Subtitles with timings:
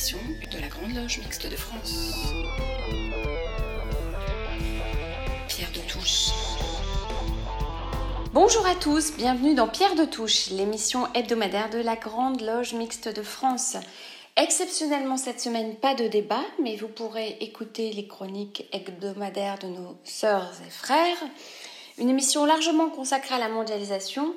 [0.00, 2.14] de la Grande Loge Mixte de France.
[5.46, 6.30] Pierre de Touche.
[8.32, 13.14] Bonjour à tous, bienvenue dans Pierre de Touche, l'émission hebdomadaire de la Grande Loge Mixte
[13.14, 13.76] de France.
[14.38, 19.98] Exceptionnellement cette semaine, pas de débat, mais vous pourrez écouter les chroniques hebdomadaires de nos
[20.04, 21.18] sœurs et frères.
[21.98, 24.34] Une émission largement consacrée à la mondialisation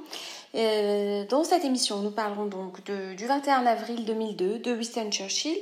[0.55, 5.57] euh, dans cette émission, nous parlerons donc du 21 avril 2002, de Winston Churchill,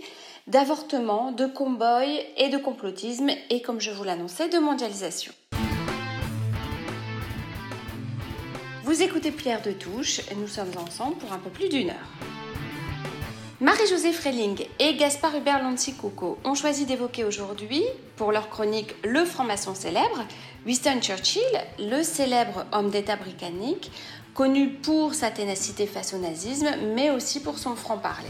[0.47, 5.31] d'avortement, de cow-boy et de complotisme, et comme je vous l'annonçais, de mondialisation.
[8.83, 12.09] Vous écoutez Pierre de Touche, nous sommes ensemble pour un peu plus d'une heure.
[13.61, 17.83] Marie-Josée Freling et Gaspard Hubert Lancy-Coco ont choisi d'évoquer aujourd'hui,
[18.17, 20.25] pour leur chronique Le franc-maçon célèbre,
[20.65, 21.41] Winston Churchill,
[21.77, 23.91] le célèbre homme d'État britannique,
[24.33, 28.29] connu pour sa ténacité face au nazisme, mais aussi pour son franc-parler.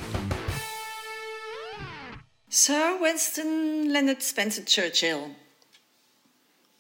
[2.50, 5.20] Sir Winston Leonard Spencer Churchill,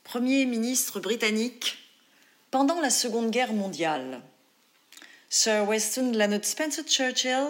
[0.03, 1.77] Premier ministre britannique
[2.49, 4.21] pendant la Seconde Guerre mondiale.
[5.29, 7.47] Sir Winston Leonard Spencer Churchill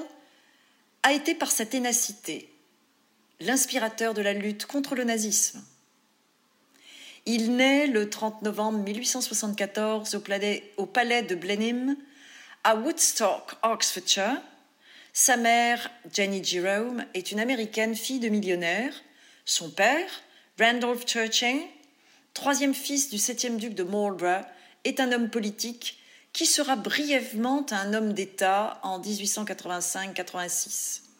[1.01, 2.53] a été par sa ténacité
[3.39, 5.63] l'inspirateur de la lutte contre le nazisme.
[7.25, 10.19] Il naît le 30 novembre 1874 au
[10.85, 11.95] palais, de Blenheim,
[12.63, 14.41] à Woodstock, Oxfordshire.
[15.13, 18.93] Sa mère, Jenny Jerome, est une américaine fille de millionnaire.
[19.45, 20.09] Son père,
[20.59, 21.61] Randolph Churchill,
[22.33, 24.43] troisième fils du septième duc de Marlborough,
[24.83, 25.99] est un homme politique
[26.33, 31.10] qui sera brièvement un homme d'État en 1885-86.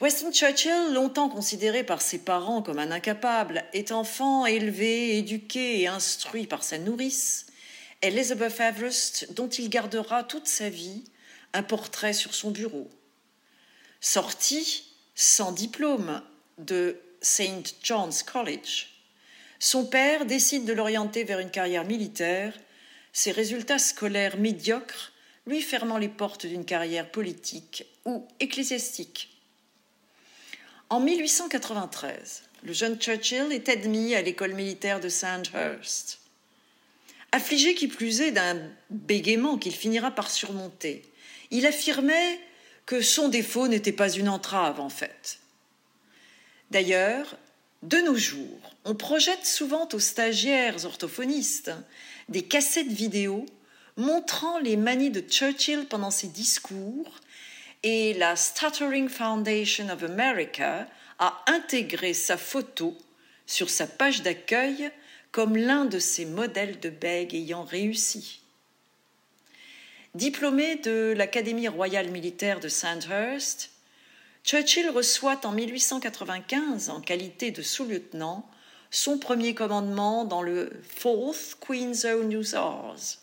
[0.00, 5.88] Weston Churchill, longtemps considéré par ses parents comme un incapable, est enfant élevé, éduqué et
[5.88, 7.44] instruit par sa nourrice,
[8.00, 11.04] Elizabeth Everest, dont il gardera toute sa vie
[11.52, 12.88] un portrait sur son bureau.
[14.00, 16.22] Sorti sans diplôme
[16.56, 17.76] de St.
[17.82, 18.88] John's College,
[19.58, 22.54] son père décide de l'orienter vers une carrière militaire,
[23.12, 25.12] ses résultats scolaires médiocres
[25.46, 29.29] lui fermant les portes d'une carrière politique ou ecclésiastique.
[30.90, 36.18] En 1893, le jeune Churchill est admis à l'école militaire de Sandhurst.
[37.30, 41.04] Affligé qui plus est d'un bégaiement qu'il finira par surmonter,
[41.52, 42.40] il affirmait
[42.86, 45.38] que son défaut n'était pas une entrave en fait.
[46.72, 47.36] D'ailleurs,
[47.84, 51.70] de nos jours, on projette souvent aux stagiaires orthophonistes
[52.28, 53.46] des cassettes vidéo
[53.96, 57.20] montrant les manies de Churchill pendant ses discours
[57.82, 60.86] et la Stuttering Foundation of America
[61.18, 62.96] a intégré sa photo
[63.46, 64.90] sur sa page d'accueil
[65.32, 68.40] comme l'un de ses modèles de bègue ayant réussi.
[70.14, 73.70] Diplômé de l'Académie royale militaire de Sandhurst,
[74.44, 78.48] Churchill reçoit en 1895, en qualité de sous-lieutenant,
[78.90, 83.20] son premier commandement dans le 4th Queen's Own Hussars.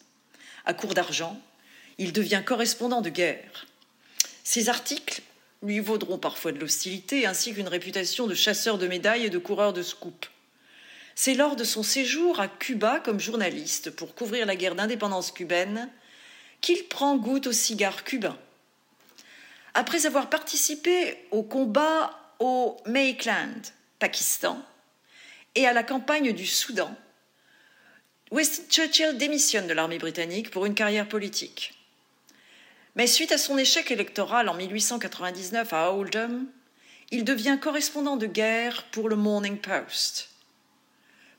[0.66, 1.38] À court d'argent,
[1.97, 3.66] il devient correspondant de guerre.
[4.49, 5.19] Ces articles
[5.61, 9.73] lui vaudront parfois de l'hostilité ainsi qu'une réputation de chasseur de médailles et de coureur
[9.73, 10.25] de scoop.
[11.15, 15.89] C'est lors de son séjour à Cuba comme journaliste pour couvrir la guerre d'indépendance cubaine
[16.61, 18.39] qu'il prend goût au cigare cubain.
[19.73, 23.67] Après avoir participé au combat au Maitland,
[23.99, 24.63] Pakistan,
[25.55, 26.95] et à la campagne du Soudan,
[28.31, 31.76] Winston Churchill démissionne de l'armée britannique pour une carrière politique.
[32.97, 36.47] Mais suite à son échec électoral en 1899 à Oldham,
[37.11, 40.29] il devient correspondant de guerre pour le Morning Post.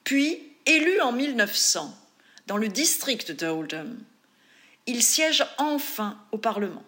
[0.04, 1.92] Puis, élu en 1900
[2.46, 3.98] dans le district d'Oldham,
[4.86, 6.84] il siège enfin au Parlement.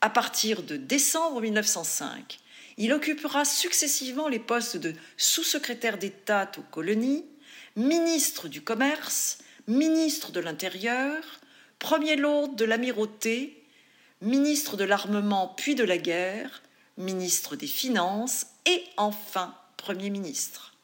[0.00, 2.40] À partir de décembre 1905,
[2.78, 7.26] il occupera successivement les postes de sous-secrétaire d'État aux colonies,
[7.76, 9.36] ministre du Commerce,
[9.68, 11.39] ministre de l'Intérieur,
[11.80, 13.64] Premier Lord de l'Amirauté,
[14.20, 16.62] ministre de l'Armement puis de la Guerre,
[16.98, 20.74] ministre des Finances et enfin Premier ministre.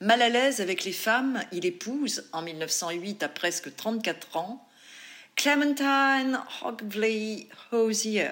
[0.00, 4.68] Mal à l'aise avec les femmes, il épouse, en 1908 à presque 34 ans,
[5.36, 8.30] Clementine Hogvley Hosier.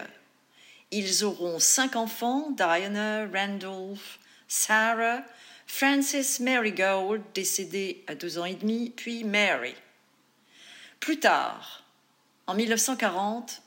[0.90, 4.18] Ils auront cinq enfants Diana, Randolph,
[4.48, 5.22] Sarah,
[5.68, 9.76] Frances Marigold, décédée à deux ans et demi, puis Mary.
[11.00, 11.82] Plus tard,
[12.46, 13.62] en 1940,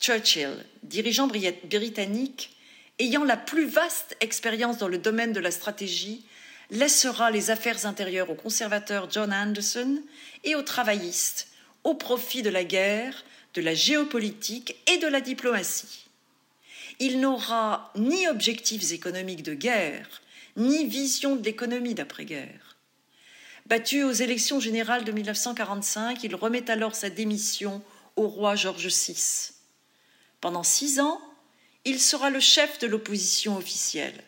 [0.00, 2.56] Churchill, dirigeant britannique,
[2.98, 6.24] ayant la plus vaste expérience dans le domaine de la stratégie,
[6.70, 10.02] laissera les affaires intérieures au conservateur John Anderson
[10.44, 11.48] et aux travaillistes
[11.84, 13.22] au profit de la guerre
[13.54, 16.06] de la géopolitique et de la diplomatie.
[17.00, 20.22] Il n'aura ni objectifs économiques de guerre,
[20.56, 22.71] ni vision de l'économie d'après-guerre.
[23.72, 27.80] Battu aux élections générales de 1945, il remet alors sa démission
[28.16, 29.52] au roi George VI.
[30.42, 31.18] Pendant six ans,
[31.86, 34.24] il sera le chef de l'opposition officielle.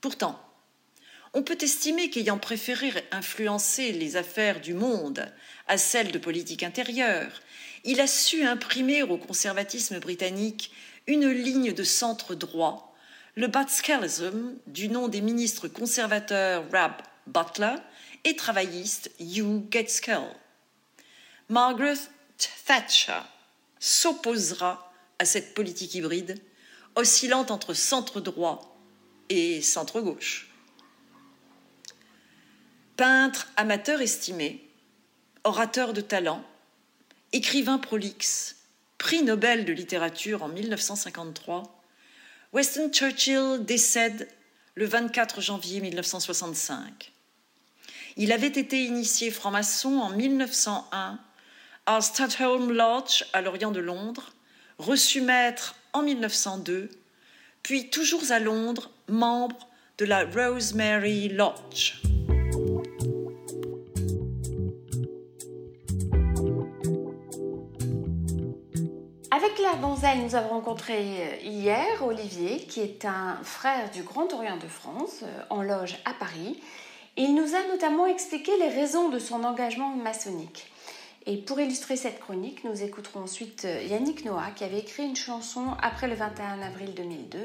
[0.00, 0.44] Pourtant,
[1.34, 5.32] on peut estimer qu'ayant préféré influencer les affaires du monde
[5.68, 7.30] à celles de politique intérieure,
[7.84, 10.72] il a su imprimer au conservatisme britannique
[11.06, 12.92] une ligne de centre droit,
[13.36, 16.94] le Batskellism, du nom des ministres conservateurs Rab
[17.28, 17.76] Butler
[18.28, 20.28] et travailliste Hugh Gaitskell.
[21.48, 21.96] Margaret
[22.66, 23.22] Thatcher
[23.80, 26.38] s'opposera à cette politique hybride,
[26.94, 28.78] oscillant entre centre droit
[29.30, 30.50] et centre gauche.
[32.96, 34.68] Peintre amateur estimé,
[35.44, 36.44] orateur de talent,
[37.32, 38.56] écrivain prolixe,
[38.98, 41.82] prix Nobel de littérature en 1953,
[42.52, 44.28] Weston Churchill décède
[44.74, 47.12] le 24 janvier 1965.
[48.20, 51.20] Il avait été initié franc-maçon en 1901
[51.86, 54.32] à Stadholm Lodge à l'orient de Londres,
[54.76, 56.90] reçu maître en 1902,
[57.62, 59.68] puis toujours à Londres, membre
[59.98, 62.02] de la Rosemary Lodge.
[69.30, 74.32] Avec Claire Bonzel, nous avons rencontré euh, hier Olivier, qui est un frère du Grand
[74.32, 76.58] Orient de France, euh, en loge à Paris.
[77.20, 80.70] Il nous a notamment expliqué les raisons de son engagement maçonnique.
[81.26, 85.16] Et pour illustrer cette chronique, nous écouterons ensuite euh, Yannick Noah qui avait écrit une
[85.16, 87.38] chanson après le 21 avril 2002,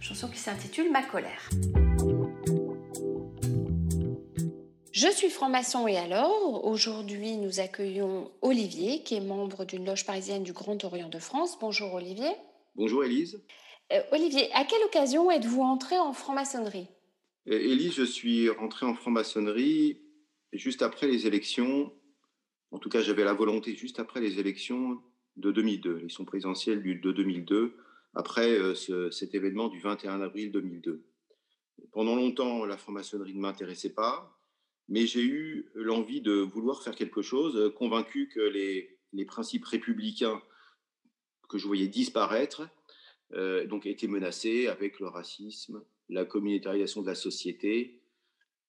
[0.00, 1.50] chanson qui s'intitule Ma colère.
[4.92, 10.44] Je suis franc-maçon et alors, aujourd'hui nous accueillons Olivier qui est membre d'une loge parisienne
[10.44, 11.58] du Grand Orient de France.
[11.60, 12.30] Bonjour Olivier.
[12.76, 13.42] Bonjour Élise.
[13.92, 16.86] Euh, Olivier, à quelle occasion êtes-vous entré en franc-maçonnerie?
[17.48, 20.00] Euh, Élise, je suis rentré en franc-maçonnerie
[20.52, 21.92] juste après les élections.
[22.70, 25.00] En tout cas, j'avais la volonté juste après les élections
[25.36, 27.76] de 2002, l'élection présidentielle de 2002,
[28.14, 31.04] après euh, cet événement du 21 avril 2002.
[31.92, 34.34] Pendant longtemps, la franc-maçonnerie ne m'intéressait pas
[34.90, 39.66] mais j'ai eu l'envie de vouloir faire quelque chose, euh, convaincu que les, les principes
[39.66, 40.40] républicains
[41.50, 42.68] que je voyais disparaître
[43.30, 48.00] donc étaient menacés avec le racisme, la communautarisation de la société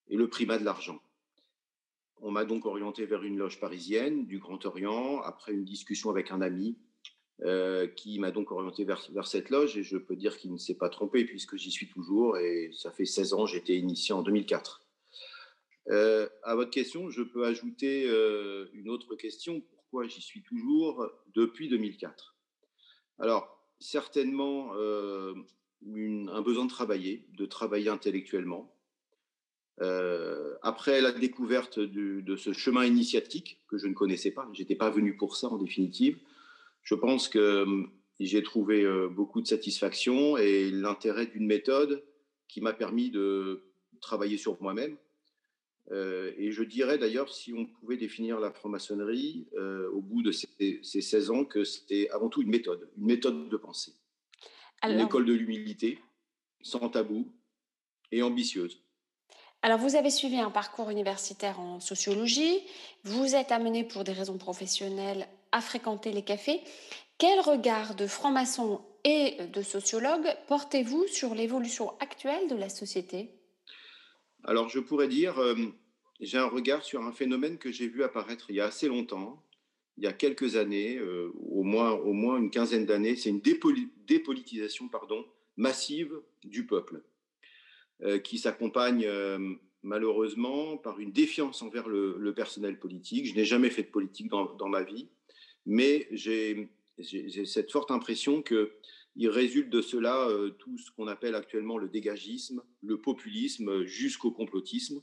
[0.09, 0.99] et le primat de l'argent.
[2.21, 6.31] On m'a donc orienté vers une loge parisienne du Grand Orient, après une discussion avec
[6.31, 6.77] un ami
[7.43, 10.75] euh, qui m'a donc orienté vers, cette loge, et je peux dire qu'il ne s'est
[10.75, 14.85] pas trompé puisque j'y suis toujours, et ça fait 16 ans, été initié en 2004.
[15.91, 19.61] Euh, à votre question, je peux ajouter euh, une autre question.
[19.61, 22.35] Pourquoi j'y suis toujours depuis 2004
[23.19, 24.73] Alors, certainement
[25.87, 28.73] euh, un besoin de travailler, de travailler intellectuellement.
[30.61, 35.15] après la découverte de ce chemin initiatique que je ne connaissais pas, j'étais pas venu
[35.15, 36.17] pour ça en définitive.
[36.83, 37.65] Je pense que
[38.19, 42.03] j'ai trouvé beaucoup de satisfaction et l'intérêt d'une méthode
[42.49, 43.61] qui m'a permis de
[44.01, 44.97] travailler sur moi-même,
[45.91, 50.31] euh, et je dirais d'ailleurs, si on pouvait définir la franc-maçonnerie euh, au bout de
[50.31, 53.93] ces, 16 ans, que c'était avant tout une méthode, une méthode de pensée.
[54.83, 55.99] Une école de l'humilité,
[56.61, 57.27] sans tabou
[58.11, 58.81] et ambitieuse.
[59.61, 62.59] Alors, vous avez suivi un parcours universitaire en sociologie,
[63.03, 66.61] vous êtes amené pour des raisons professionnelles à fréquenter les cafés.
[67.17, 73.35] Quel regard de franc-maçon et de sociologue portez-vous sur l'évolution actuelle de la société?
[74.45, 75.55] Alors, je pourrais dire, euh,
[76.21, 79.43] j'ai un regard sur un phénomène que j'ai vu apparaître il y a assez longtemps,
[79.99, 83.17] il y a quelques années, euh, au, moins, une quinzaine d'années.
[83.17, 84.89] C'est une dépolitisation
[85.57, 86.13] massive
[86.45, 87.03] du peuple,
[88.03, 89.05] euh, qui s'accompagne
[89.83, 93.27] malheureusement par une défiance envers le, personnel politique.
[93.27, 95.09] Je n'ai jamais fait de politique dans, ma vie,
[95.65, 96.69] mais j'ai
[97.45, 98.71] cette forte impression que
[99.15, 104.31] il résulte de cela euh, tout ce qu'on appelle actuellement le dégagisme, le populisme jusqu'au
[104.31, 105.01] complotisme.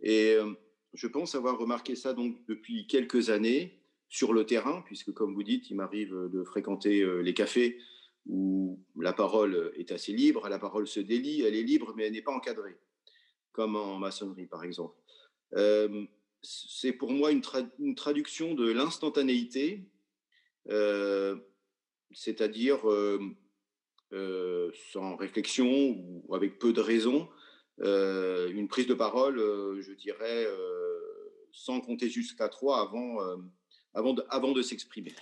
[0.00, 0.52] Et euh,
[0.94, 2.12] je pense avoir remarqué ça
[2.48, 3.79] depuis quelques années
[4.10, 7.78] sur le terrain, puisque comme vous dites, il m'arrive de fréquenter euh, les cafés
[8.26, 12.12] où la parole est assez libre, la parole se délie, elle est libre, mais elle
[12.12, 12.76] n'est pas encadrée,
[13.52, 14.94] comme en maçonnerie par exemple.
[16.42, 17.40] c'est pour moi une,
[17.94, 19.88] traduction de l'instantanéité
[22.12, 23.20] c'est-à-dire euh,
[24.12, 25.66] euh, sans réflexion
[26.26, 27.28] ou avec peu de raison,
[27.80, 29.38] euh, une prise de parole,
[29.80, 30.46] je dirais,
[31.52, 33.18] sans compter jusqu'à trois avant,
[33.94, 35.12] avant de, avant de s'exprimer.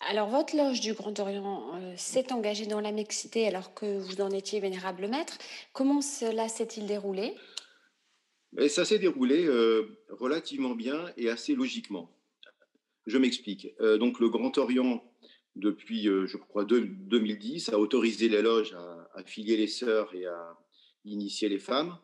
[0.00, 4.20] Alors, votre loge du Grand Orient euh, s'est engagée dans la mixité alors que vous
[4.20, 5.38] en étiez vénérable maître.
[5.72, 7.34] Comment cela s'est-il déroulé?
[8.58, 12.10] Et Ça s'est déroulé euh, relativement bien et assez logiquement.
[13.06, 13.68] Je m'explique.
[13.80, 15.02] Euh, donc, le Grand Orient,
[15.54, 20.58] depuis, je crois, 2010, a autorisé les loges à, à filier les sœurs et à
[21.06, 21.98] initier les femmes.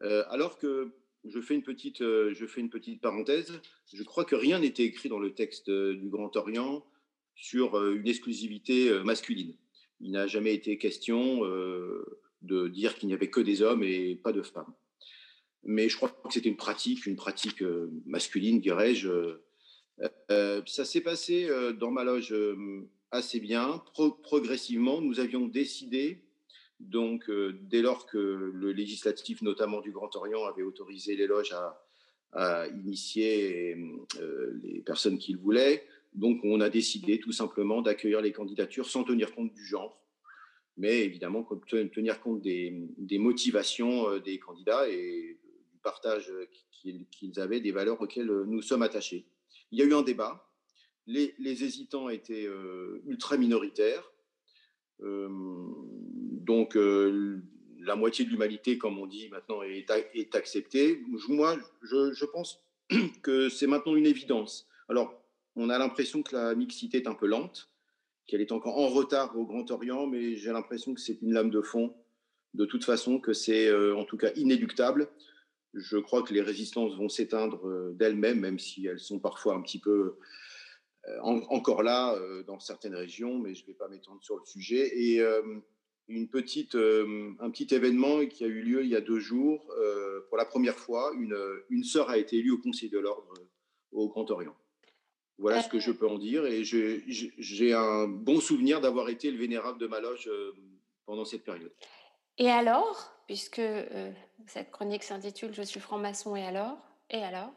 [0.00, 0.92] alors que
[1.24, 3.60] je fais une petite, je fais une petite parenthèse.
[3.92, 6.84] Je crois que rien n'était écrit dans le texte du Grand Orient
[7.34, 9.54] sur euh, une exclusivité euh, masculine.
[10.00, 14.16] Il n'a jamais été question euh, de dire qu'il n'y avait que des hommes et
[14.16, 14.72] pas de femmes.
[15.64, 17.62] Mais je crois que c'était une pratique, une pratique
[18.04, 19.36] masculine, dirais-je.
[20.28, 21.48] ça s'est passé
[21.78, 22.34] dans ma loge
[23.12, 23.80] assez bien.
[24.24, 26.24] progressivement, nous avions décidé,
[26.82, 27.30] donc
[27.62, 31.28] dès lors que le législatif, notamment du Grand Orient, avait autorisé les
[32.34, 33.76] à, initier
[34.62, 35.84] les personnes qu'ils voulaient,
[36.14, 39.98] donc, on a décidé tout simplement d'accueillir les candidatures sans tenir compte du genre,
[40.76, 45.38] mais évidemment tenir compte des, motivations euh, des candidats et
[45.72, 46.30] du partage
[47.10, 49.26] qu'ils avaient des valeurs auxquelles nous sommes attachés.
[49.70, 50.50] Il y a eu un débat.
[51.06, 54.12] Les, hésitants étaient euh, ultra minoritaires.
[55.00, 55.28] Euh,
[56.42, 56.76] donc,
[57.84, 61.02] la moitié de l'humanité, comme on dit maintenant, est, acceptée.
[61.28, 62.62] Moi, je, pense
[63.22, 64.68] que c'est maintenant une évidence.
[64.88, 65.14] Alors,
[65.56, 67.70] on a l'impression que la mixité est un peu lente,
[68.26, 71.50] qu'elle est encore en retard au Grand Orient, mais j'ai l'impression que c'est une lame
[71.50, 71.94] de fond,
[72.54, 75.08] de toute façon, que c'est euh, en tout cas inéluctable.
[75.74, 79.62] Je crois que les résistances vont s'éteindre euh, d'elles-mêmes, même si elles sont parfois un
[79.62, 80.18] petit peu
[81.08, 84.90] euh, encore là dans certaines régions, mais je ne vais pas m'étendre sur le sujet.
[84.94, 85.20] Et
[86.08, 89.64] une petite, un petit événement qui a eu lieu il y a deux jours,
[90.28, 91.36] pour la première fois, une,
[91.70, 93.32] une sœur a été élue au Conseil de l'Ordre
[93.92, 94.56] au Grand Orient.
[95.38, 96.46] Voilà ce que je peux en dire.
[96.46, 100.52] Et j'ai un bon souvenir d'avoir été le vénérable de ma loge euh,
[101.04, 101.72] pendant cette période.
[102.38, 104.12] Et alors, puisque euh,
[104.46, 106.78] cette chronique s'intitule Je suis franc-maçon et alors?
[107.10, 107.52] Et alors?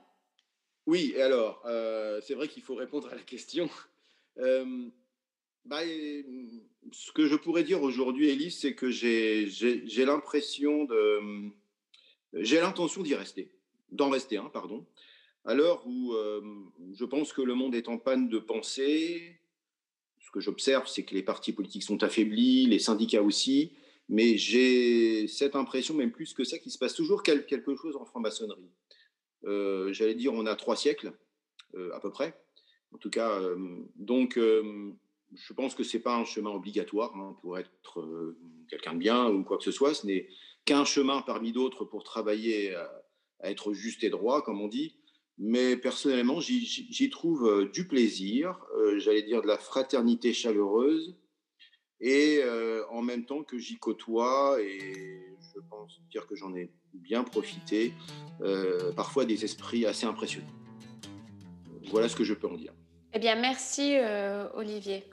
[0.88, 3.70] Oui, et alors euh, C'est vrai qu'il faut répondre à la question.
[5.66, 5.82] Bah,
[6.92, 11.50] ce que je pourrais dire aujourd'hui, Élise, c'est que j'ai l'impression de.
[12.34, 13.50] J'ai l'intention d'y rester,
[13.92, 14.86] d'en rester, hein, pardon
[15.46, 16.42] à l'heure où euh,
[16.94, 19.40] je pense que le monde est en panne de pensée,
[20.20, 23.74] ce que j'observe, c'est que les partis politiques sont affaiblis, les syndicats aussi,
[24.10, 28.06] mais j'ai cette impression, même plus que ça, qu'il se passe toujours quelque chose en
[28.06, 28.70] franc-maçonnerie.
[29.46, 31.14] Euh, j'allais dire, on a trois siècles,
[31.76, 32.36] euh, à peu près.
[32.92, 33.42] En tout cas,
[33.96, 34.40] donc,
[35.34, 38.08] je pense que ce n'est pas un chemin obligatoire hein, pour être
[38.70, 39.94] quelqu'un de bien ou quoi que ce soit.
[39.94, 40.28] Ce n'est
[40.66, 43.02] qu'un chemin parmi d'autres pour travailler à,
[43.44, 44.96] être juste et droit, comme on dit
[45.38, 51.18] mais personnellement, j'y trouve euh, du plaisir, euh, j'allais dire de la fraternité chaleureuse,
[52.00, 56.72] et euh, en même temps que j'y côtoie, et je pense dire que j'en ai
[56.94, 57.94] bien profité,
[58.96, 60.48] parfois des esprits assez impressionnants.
[61.92, 62.74] Voilà ce que je peux en dire.
[63.14, 63.98] Eh bien, merci
[64.54, 65.04] Olivier.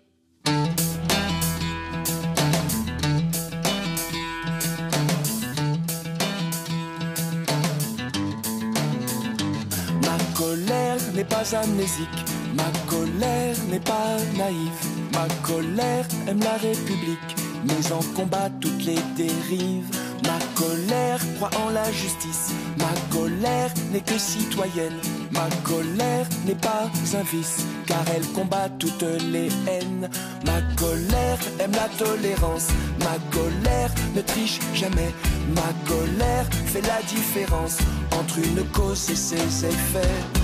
[11.25, 12.25] Pas amnésique,
[12.55, 18.99] ma colère n'est pas naïve, ma colère aime la République, mais en combat toutes les
[19.17, 19.87] dérives.
[20.25, 24.99] Ma colère croit en la justice, ma colère n'est que citoyenne,
[25.33, 26.88] ma colère n'est pas
[27.19, 30.09] un vice, car elle combat toutes les haines.
[30.47, 32.69] Ma colère aime la tolérance,
[33.00, 35.12] ma colère ne triche jamais,
[35.55, 37.79] ma colère fait la différence
[38.12, 40.42] entre une cause et ses effets.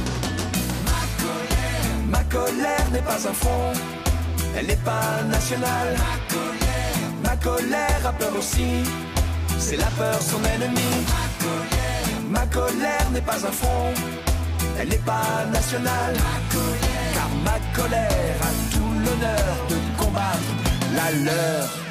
[2.08, 3.72] Ma colère n'est pas un front,
[4.56, 5.94] elle n'est pas nationale.
[5.96, 8.84] Ma colère, ma colère a peur aussi,
[9.58, 10.90] c'est la peur son ennemi.
[11.14, 13.92] Ma colère, ma colère n'est pas un front,
[14.78, 16.16] elle n'est pas nationale.
[17.14, 20.52] Car ma colère a tout l'honneur de combattre
[20.94, 21.87] la leur.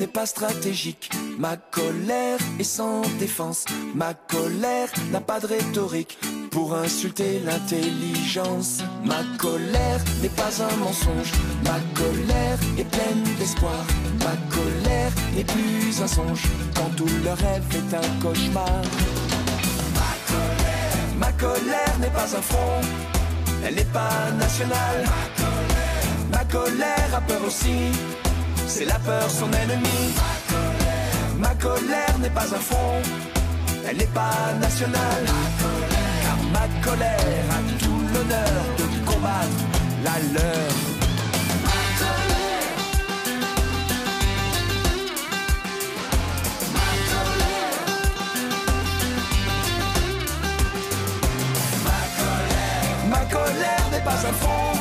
[0.00, 6.18] N'est pas stratégique, ma colère est sans défense, ma colère n'a pas de rhétorique
[6.50, 8.78] pour insulter l'intelligence.
[9.04, 11.32] Ma colère n'est pas un mensonge,
[11.64, 13.84] ma colère est pleine d'espoir.
[14.20, 18.80] Ma colère n'est plus un songe quand tout le rêve est un cauchemar.
[20.00, 22.80] Ma colère, ma colère n'est pas un front,
[23.66, 25.04] elle n'est pas nationale.
[25.04, 27.92] Ma colère, ma colère a peur aussi
[28.70, 30.00] c'est la peur son ennemi.
[30.16, 33.02] Ma colère, Ma colère n'est pas un front,
[33.88, 35.24] elle n'est pas nationale.
[36.22, 39.60] Car ma colère a tout l'honneur de combattre
[40.04, 40.70] la leur.
[53.12, 54.72] Ma colère n'est pas un front,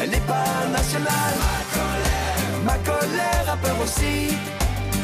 [0.00, 1.63] elle n'est pas nationale.
[2.64, 4.36] Ma colère, a peur aussi,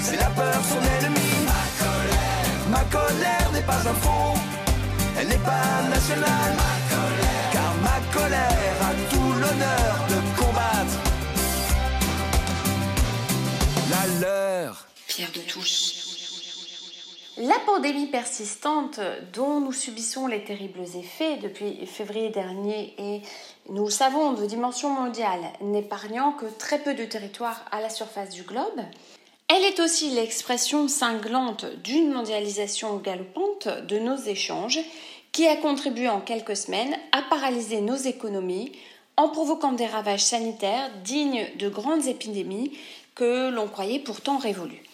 [0.01, 1.31] c'est la peur son ennemi.
[1.47, 4.35] Ma colère, ma colère n'est pas un front,
[5.19, 6.55] elle n'est pas nationale.
[7.53, 10.97] Car ma colère a tout l'honneur de combattre
[13.91, 14.87] la leur.
[15.07, 16.00] Pierre de touche.
[17.43, 19.01] La pandémie persistante
[19.33, 23.23] dont nous subissons les terribles effets depuis février dernier et
[23.71, 28.29] nous le savons de dimension mondiale, n'épargnant que très peu de territoires à la surface
[28.29, 28.83] du globe,
[29.49, 34.81] elle est aussi l'expression cinglante d'une mondialisation galopante de nos échanges
[35.33, 38.73] qui a contribué en quelques semaines à paralyser nos économies
[39.17, 42.77] en provoquant des ravages sanitaires dignes de grandes épidémies
[43.15, 44.90] que l'on croyait pourtant révolues.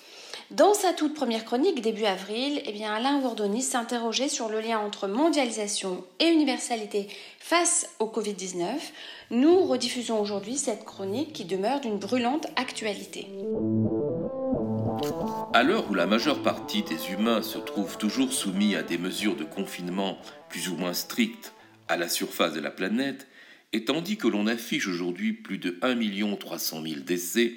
[0.53, 4.79] Dans sa toute première chronique, début avril, eh bien Alain Wordoni s'interrogeait sur le lien
[4.79, 7.09] entre mondialisation et universalité
[7.41, 8.65] face au Covid-19.
[9.33, 13.27] Nous rediffusons aujourd'hui cette chronique qui demeure d'une brûlante actualité.
[15.53, 19.35] À l'heure où la majeure partie des humains se trouvent toujours soumis à des mesures
[19.35, 20.17] de confinement
[20.49, 21.55] plus ou moins strictes
[21.89, 23.27] à la surface de la planète,
[23.73, 27.55] et tandis que l'on affiche aujourd'hui plus de 1 300 000 décès,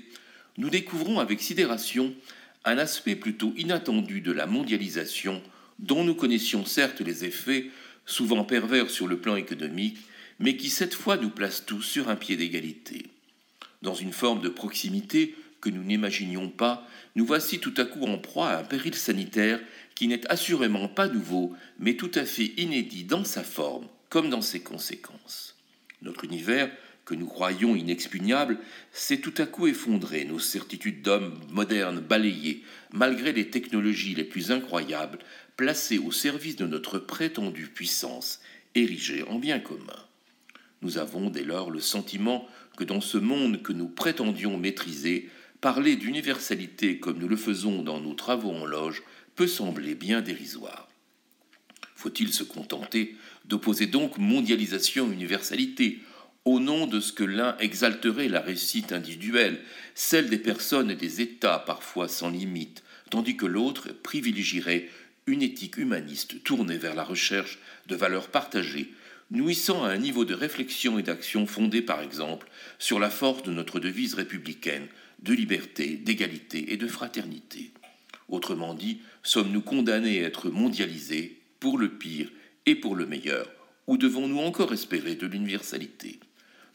[0.57, 2.15] nous découvrons avec sidération
[2.65, 5.41] un aspect plutôt inattendu de la mondialisation
[5.79, 7.71] dont nous connaissions certes les effets,
[8.05, 9.97] souvent pervers sur le plan économique,
[10.39, 13.07] mais qui cette fois nous place tous sur un pied d'égalité.
[13.81, 18.17] Dans une forme de proximité que nous n'imaginions pas, nous voici tout à coup en
[18.17, 19.59] proie à un péril sanitaire
[19.95, 24.41] qui n'est assurément pas nouveau, mais tout à fait inédit dans sa forme comme dans
[24.41, 25.55] ses conséquences.
[26.01, 26.71] Notre univers
[27.09, 28.59] que nous croyions inexpugnable
[28.91, 34.51] s'est tout à coup effondré, nos certitudes d'hommes modernes balayées, malgré les technologies les plus
[34.51, 35.17] incroyables,
[35.57, 38.41] placées au service de notre prétendue puissance,
[38.75, 40.05] érigée en bien commun.
[40.83, 45.95] Nous avons dès lors le sentiment que dans ce monde que nous prétendions maîtriser, parler
[45.95, 49.01] d'universalité comme nous le faisons dans nos travaux en loge
[49.35, 50.87] peut sembler bien dérisoire.
[51.95, 56.03] Faut-il se contenter d'opposer donc mondialisation-universalité
[56.49, 59.59] au nom de ce que l'un exalterait la réussite individuelle,
[59.93, 62.81] celle des personnes et des États parfois sans limite,
[63.11, 64.89] tandis que l'autre privilégierait
[65.27, 68.91] une éthique humaniste tournée vers la recherche de valeurs partagées,
[69.29, 73.51] nouissant à un niveau de réflexion et d'action fondé par exemple sur la force de
[73.51, 74.87] notre devise républicaine
[75.21, 77.73] de liberté, d'égalité et de fraternité.
[78.27, 82.31] Autrement dit, sommes-nous condamnés à être mondialisés pour le pire
[82.65, 83.51] et pour le meilleur,
[83.85, 86.19] ou devons-nous encore espérer de l'universalité?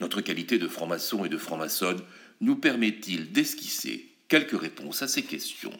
[0.04, 2.02] Notre qualité de franc-maçon et de franc-maçonne
[2.42, 5.72] nous permet-il d'esquisser quelques réponses à ces questions?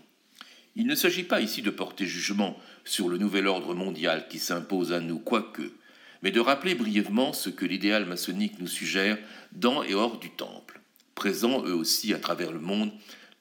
[0.76, 4.94] Il ne s'agit pas ici de porter jugement sur le nouvel ordre mondial qui s'impose
[4.94, 5.74] à nous, quoique,
[6.22, 9.18] mais de rappeler brièvement ce que l'idéal maçonnique nous suggère
[9.52, 10.80] dans et hors du temple.
[11.14, 12.92] Présents eux aussi à travers le monde,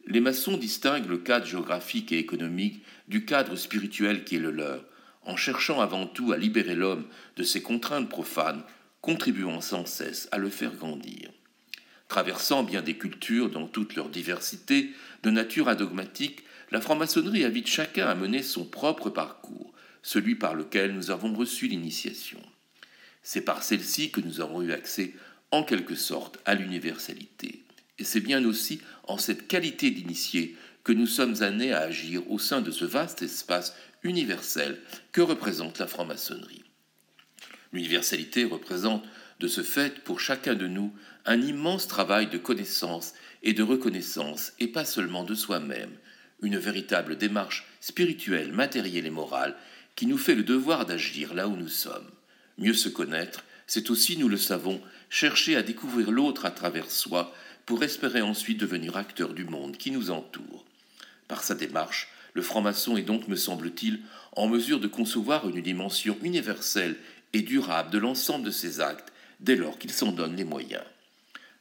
[0.06, 4.84] les maçons distinguent le cadre géographique et économique du cadre spirituel qui est le leur,
[5.22, 7.06] en cherchant avant tout à libérer l'homme
[7.38, 8.63] de ses contraintes profanes
[9.04, 11.30] contribuant sans cesse à le faire grandir.
[12.08, 14.92] Traversant bien des cultures dans toute leur diversité,
[15.24, 20.94] de nature adogmatique, la franc-maçonnerie invite chacun à mener son propre parcours, celui par lequel
[20.94, 22.42] nous avons reçu l'initiation.
[23.22, 25.13] C'est par celle-ci que nous avons eu accès,
[25.52, 27.62] en quelque sorte, à l'universalité.
[28.00, 32.39] Et c'est bien aussi en cette qualité d'initié que nous sommes amenés à agir au
[32.39, 34.80] sein de ce vaste espace universel
[35.12, 36.62] que représente la franc-maçonnerie.
[37.74, 39.04] L'universalité représente
[39.40, 40.94] de ce fait pour chacun de nous
[41.26, 45.92] un immense travail de connaissance et de reconnaissance, et pas seulement de soi-même,
[46.42, 49.56] une véritable démarche spirituelle, matérielle et morale
[49.96, 52.10] qui nous fait le devoir d'agir là où nous sommes.
[52.58, 57.34] Mieux se connaître, c'est aussi, nous le savons, chercher à découvrir l'autre à travers soi
[57.66, 60.66] pour espérer ensuite devenir acteur du monde qui nous entoure.
[61.28, 64.02] Par sa démarche, le franc-maçon est donc, me semble-t-il,
[64.36, 66.96] en mesure de concevoir une dimension universelle
[67.34, 70.84] et durable de l'ensemble de ses actes dès lors qu'il s'en donne les moyens.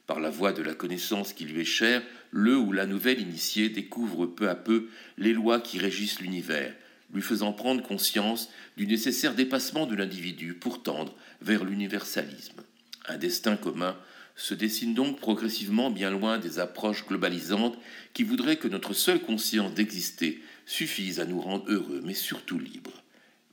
[0.07, 3.69] Par la voie de la connaissance qui lui est chère, le ou la nouvelle initiée
[3.69, 6.73] découvre peu à peu les lois qui régissent l'univers,
[7.13, 12.61] lui faisant prendre conscience du nécessaire dépassement de l'individu pour tendre vers l'universalisme.
[13.07, 13.97] Un destin commun
[14.35, 17.77] se dessine donc progressivement bien loin des approches globalisantes
[18.13, 23.03] qui voudraient que notre seule conscience d'exister suffise à nous rendre heureux, mais surtout libres.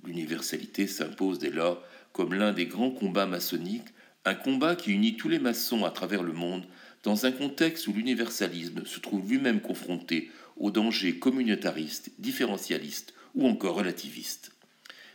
[0.04, 3.88] L'universalité s'impose dès lors comme l'un des grands combats maçonniques,
[4.24, 6.64] un combat qui unit tous les maçons à travers le monde
[7.02, 13.76] dans un contexte où l'universalisme se trouve lui-même confronté aux dangers communautaristes, différentialistes ou encore
[13.76, 14.52] relativistes.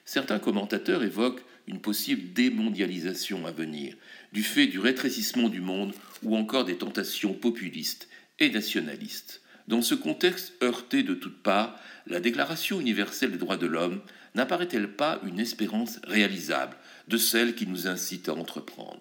[0.06, 3.96] Certains commentateurs évoquent une possible démondialisation à venir,
[4.34, 8.08] du fait du rétrécissement du monde ou encore des tentations populistes
[8.40, 9.42] et nationalistes.
[9.68, 14.02] Dans ce contexte heurté de toutes parts, la Déclaration universelle des droits de l'homme
[14.36, 19.00] n'apparaît-elle pas une espérance réalisable de celle qui nous incite à entreprendre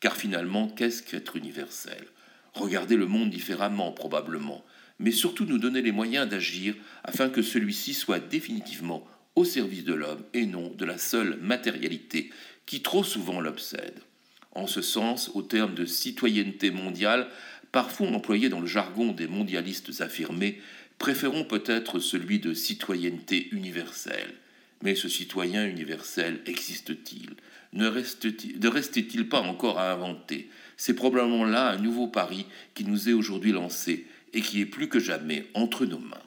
[0.00, 2.06] Car finalement, qu'est-ce qu'être universel?
[2.54, 4.64] Regarder le monde différemment probablement,
[4.98, 9.94] mais surtout nous donner les moyens d'agir afin que celui-ci soit définitivement au service de
[9.94, 12.30] l'homme et non de la seule matérialité
[12.66, 14.00] qui trop souvent l'obsède.
[14.54, 17.28] En ce sens, au terme de citoyenneté mondiale,
[17.72, 20.60] parfois employé dans le jargon des mondialistes affirmés,
[20.98, 24.34] préférons peut-être celui de citoyenneté universelle.
[24.82, 27.36] Mais ce citoyen universel existe-t-il?
[27.72, 27.86] Ne
[28.68, 30.50] restait-il pas encore à inventer?
[30.76, 34.88] C'est probablement là un nouveau pari qui nous est aujourd'hui lancé et qui est plus
[34.88, 36.18] que jamais entre nos mains.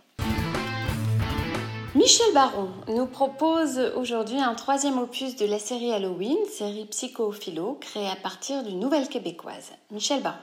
[1.95, 8.07] Michel Baron nous propose aujourd'hui un troisième opus de la série Halloween, série psychophilo, créée
[8.07, 9.71] à partir d'une nouvelle québécoise.
[9.91, 10.37] Michel Baron.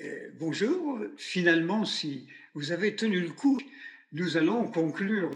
[0.00, 3.58] Euh, bonjour, finalement, si vous avez tenu le coup,
[4.12, 5.30] nous allons conclure.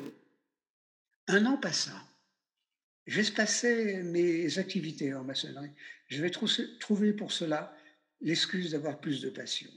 [1.28, 1.92] Un an passant,
[3.10, 5.72] j'espaçais mes activités en maçonnerie.
[6.06, 7.76] Je vais trouver pour cela
[8.20, 9.70] l'excuse d'avoir plus de passion.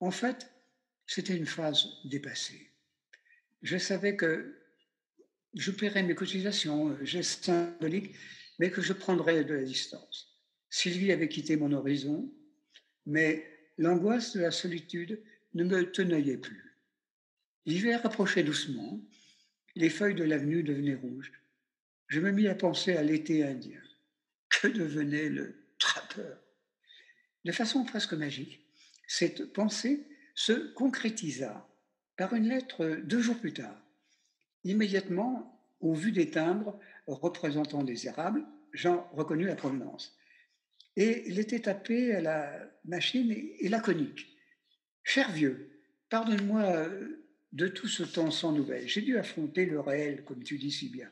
[0.00, 0.50] En fait,
[1.06, 2.72] c'était une phase dépassée.
[3.62, 4.58] Je savais que
[5.54, 8.16] je paierais mes cotisations, euh, geste symbolique,
[8.58, 10.40] mais que je prendrais de la distance.
[10.68, 12.32] Sylvie avait quitté mon horizon,
[13.06, 13.46] mais
[13.78, 15.22] l'angoisse de la solitude
[15.54, 16.78] ne me tenaillait plus.
[17.64, 19.00] L'hiver approchait doucement,
[19.76, 21.32] les feuilles de l'avenue devenaient rouges.
[22.12, 23.80] Je me mis à penser à l'été indien.
[24.50, 26.36] Que devenait le trappeur
[27.46, 28.60] De façon presque magique,
[29.06, 31.66] cette pensée se concrétisa
[32.18, 33.82] par une lettre deux jours plus tard.
[34.62, 38.44] Immédiatement, au vu des timbres représentant des érables,
[38.74, 40.14] j'en reconnus la provenance.
[40.96, 44.36] Et il était tapé à la machine et, laconique.
[45.02, 46.90] Cher vieux, pardonne-moi
[47.52, 48.86] de tout ce temps sans nouvelles.
[48.86, 51.08] J'ai dû affronter le réel, comme tu dis si bien.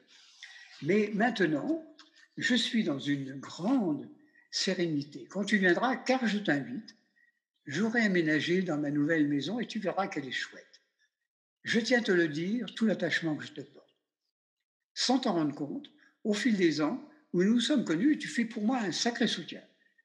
[0.83, 1.85] Mais maintenant,
[2.37, 4.09] je suis dans une grande
[4.51, 5.27] sérénité.
[5.29, 6.97] Quand tu viendras, car je t'invite,
[7.67, 10.81] j'aurai aménagé dans ma nouvelle maison et tu verras qu'elle est chouette.
[11.63, 13.97] Je tiens à te le dire, tout l'attachement que je te porte.
[14.95, 15.91] Sans t'en rendre compte,
[16.25, 19.27] au fil des ans, où nous nous sommes connus, tu fais pour moi un sacré
[19.27, 19.63] soutien.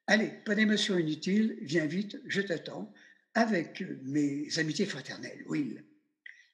[0.07, 2.93] Allez, pas d'émotion inutile, viens vite, je t'attends,
[3.33, 5.83] avec mes amitiés fraternelles, Will.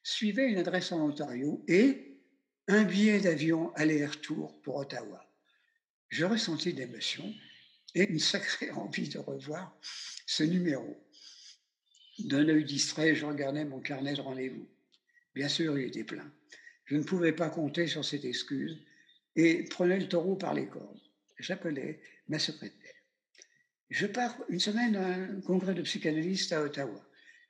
[0.04, 2.11] Suivait une adresse en Ontario et
[2.68, 5.26] un billet d'avion aller-retour pour Ottawa.
[6.10, 7.34] Je ressentis d'émotion
[7.96, 9.76] et une sacrée envie de revoir
[10.26, 10.98] ce numéro.
[12.20, 14.68] D'un œil distrait, je regardais mon carnet de rendez-vous.
[15.34, 16.32] Bien sûr, il était plein.
[16.86, 18.78] Je ne pouvais pas compter sur cette excuse
[19.36, 21.00] et prenais le taureau par les cornes.
[21.40, 22.94] J'appelais ma secrétaire.
[23.90, 27.02] Je pars une semaine à un congrès de psychanalystes à Ottawa.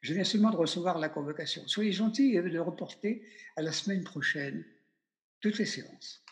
[0.02, 1.68] Je viens seulement de recevoir la convocation.
[1.68, 3.24] Soyez gentil de reporter
[3.56, 4.64] à la semaine prochaine
[5.42, 6.24] toutes les séances.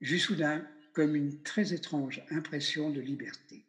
[0.00, 3.64] J'eus soudain comme une très étrange impression de liberté.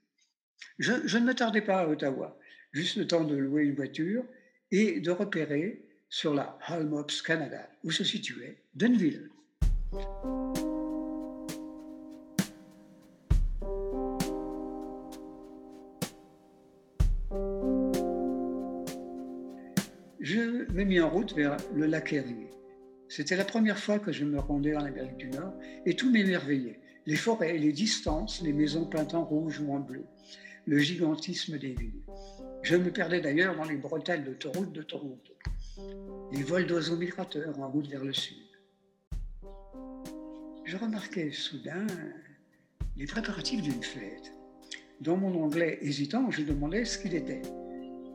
[0.78, 2.38] Je, ne me tardais pas à Ottawa,
[2.72, 4.24] juste le temps de louer une voiture
[4.72, 9.30] et de repérer sur la Halmops Canada, où se situait Dunville.
[20.20, 22.48] Je me mis en route vers le lac Erie.
[23.12, 25.54] C'était la première fois que je me rendais en Amérique du Nord
[25.86, 26.80] et tout m'émerveillait.
[27.06, 30.06] Les forêts, les distances, les maisons peintes en rouge ou en bleu,
[30.66, 32.04] le gigantisme des villes.
[32.62, 35.34] Je me perdais d'ailleurs dans les bretelles d'autoroute de Toronto
[36.32, 38.38] les vols d'oiseaux migrateurs en route vers le sud.
[40.64, 41.86] Je remarquais soudain
[42.96, 44.32] les préparatifs d'une fête.
[45.02, 47.42] Dans mon anglais hésitant, je demandais ce qu'il était.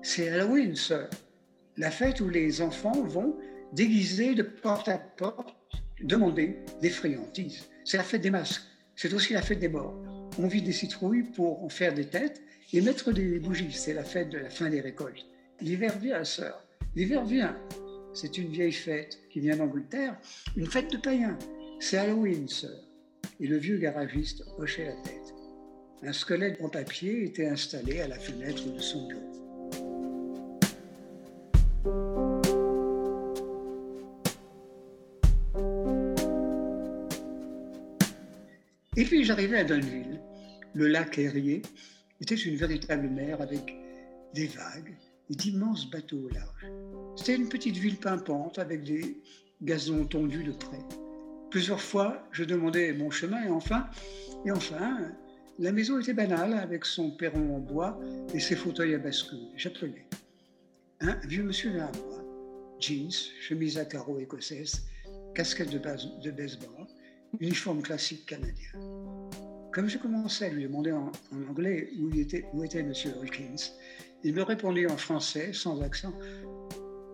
[0.01, 1.11] C'est Halloween, sir.
[1.77, 3.37] La fête où les enfants vont
[3.73, 5.55] déguisés de porte à porte
[6.03, 7.65] demander des friandises.
[7.85, 8.63] C'est la fête des masques.
[8.95, 9.95] C'est aussi la fête des morts.
[10.39, 13.73] On vit des citrouilles pour en faire des têtes et mettre des bougies.
[13.73, 15.27] C'est la fête de la fin des récoltes.
[15.61, 16.67] L'hiver vient, sœur.
[16.95, 17.57] L'hiver vient.
[18.15, 20.19] C'est une vieille fête qui vient d'Angleterre,
[20.57, 21.39] une fête de païens.
[21.81, 22.83] C'est Halloween, sœur.
[23.41, 25.35] Et le vieux garagiste hochait la tête.
[26.03, 29.46] Un squelette en papier était installé à la fenêtre de son bureau.
[38.97, 40.21] Et puis j'arrivais à Dunville.
[40.75, 41.61] Le lac Erie
[42.21, 43.77] était une véritable mer avec
[44.35, 44.97] des vagues
[45.29, 46.67] et d'immenses bateaux au large.
[47.17, 49.21] C'était une petite ville pimpante avec des
[49.63, 50.81] gazons tondus de près.
[51.51, 53.87] Plusieurs fois, je demandais mon chemin et enfin,
[54.47, 55.13] et enfin,
[55.59, 58.01] la maison était banale avec son perron en bois
[58.33, 59.49] et ses fauteuils à bascule.
[59.57, 60.07] J'appelais.
[61.01, 62.25] Un vieux monsieur vers moi,
[62.81, 64.87] jeans, chemise à carreaux écossaise,
[65.35, 66.86] casquette de, de baseball,
[67.41, 68.71] uniforme classique canadien.
[69.73, 71.13] Comme je commençais à lui demander en,
[71.51, 72.93] anglais où, était, où M.
[73.21, 73.73] Hawkins,
[74.25, 76.15] il me répondit en français, sans accent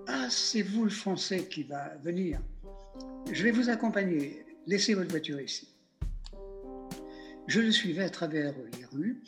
[0.07, 2.41] Ah, c'est vous le français qui va venir.
[3.33, 4.45] Je vais vous accompagner.
[4.67, 5.69] Laissez votre voiture ici.
[7.49, 9.23] Je le suivais à travers les rues,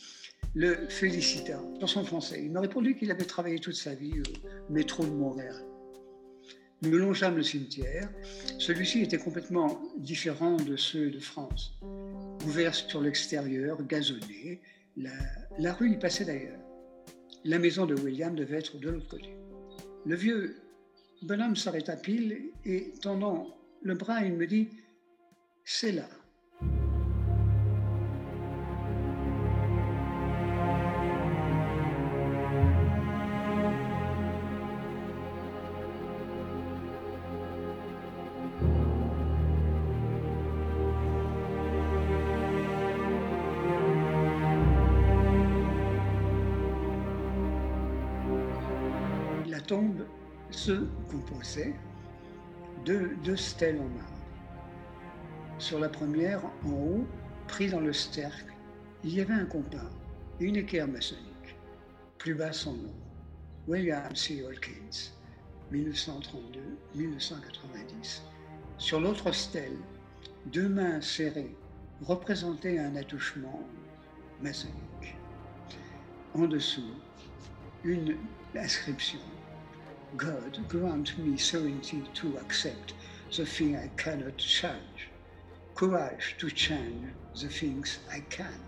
[0.55, 2.41] le félicita dans son français.
[2.45, 5.57] Il m'a répondu qu'il avait travaillé toute sa vie au métro de Montréal.
[6.87, 8.09] Nous longeâmes le cimetière.
[8.59, 11.79] Celui-ci était complètement différent de ceux de France.
[12.47, 14.61] Ouvert sur l'extérieur, gazonné,
[14.97, 15.13] la,
[15.59, 16.59] la rue y passait d'ailleurs.
[17.45, 19.35] La maison de William devait être de l'autre côté.
[20.05, 20.57] Le vieux
[21.23, 24.69] bonhomme s'arrêta pile et, tendant le bras, il me dit
[25.65, 26.09] C'est là.
[52.85, 54.11] Deux stèles en marbre.
[55.59, 57.07] Sur la première, en haut,
[57.49, 58.53] pris dans le stercle,
[59.03, 59.91] il y avait un compas
[60.41, 61.55] une équerre maçonnique.
[62.19, 62.93] Plus bas, son nom,
[63.69, 64.45] William C.
[64.45, 65.13] Hawkins,
[65.73, 68.23] 1932-1990.
[68.79, 69.77] Sur l'autre stèle,
[70.47, 71.57] deux mains serrées
[72.03, 73.63] représentaient un attouchement
[74.43, 75.17] maçonnique.
[76.35, 76.95] En dessous,
[77.85, 78.17] une
[78.57, 79.21] inscription
[80.17, 82.95] God, grant me serenity to accept
[83.37, 85.11] the thing I cannot change,
[85.75, 88.61] courage to change the things I can,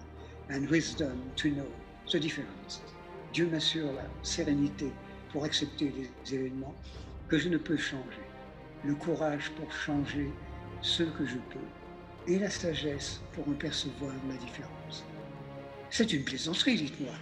[0.49, 1.69] and wisdom to know
[2.11, 2.81] the difference.
[3.33, 4.91] Dieu m'assure la sérénité
[5.31, 6.75] pour accepter les événements
[7.29, 8.27] que je ne peux changer,
[8.85, 10.33] le courage pour changer
[10.83, 15.05] ce que je peux, et la sagesse pour en percevoir la différence.
[15.91, 17.15] C'est une plaisanterie, dites-moi.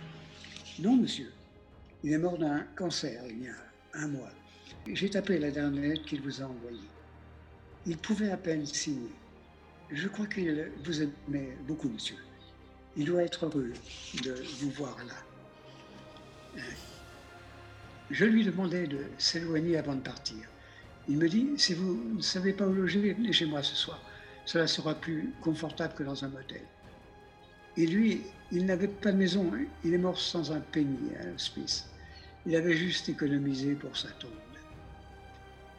[0.78, 1.30] Non, monsieur.
[2.02, 4.30] Il est mort d'un cancer il y a un mois.
[4.92, 6.88] J'ai tapé la dernière lettre qu'il vous a envoyée.
[7.86, 9.12] Il pouvait à peine signer.
[9.90, 12.16] Je crois qu'il vous aimait beaucoup, monsieur.
[12.96, 13.72] Il doit être heureux
[14.22, 16.62] de vous voir là.
[18.10, 20.36] Je lui demandais de s'éloigner avant de partir.
[21.08, 24.00] Il me dit, si vous ne savez pas où loger, venez chez moi ce soir.
[24.46, 26.62] Cela sera plus confortable que dans un motel.
[27.76, 29.50] Et lui, il n'avait pas de maison.
[29.54, 29.64] Hein.
[29.84, 31.88] Il est mort sans un penny à l'hospice.
[32.46, 34.30] Il avait juste économisé pour sa tombe.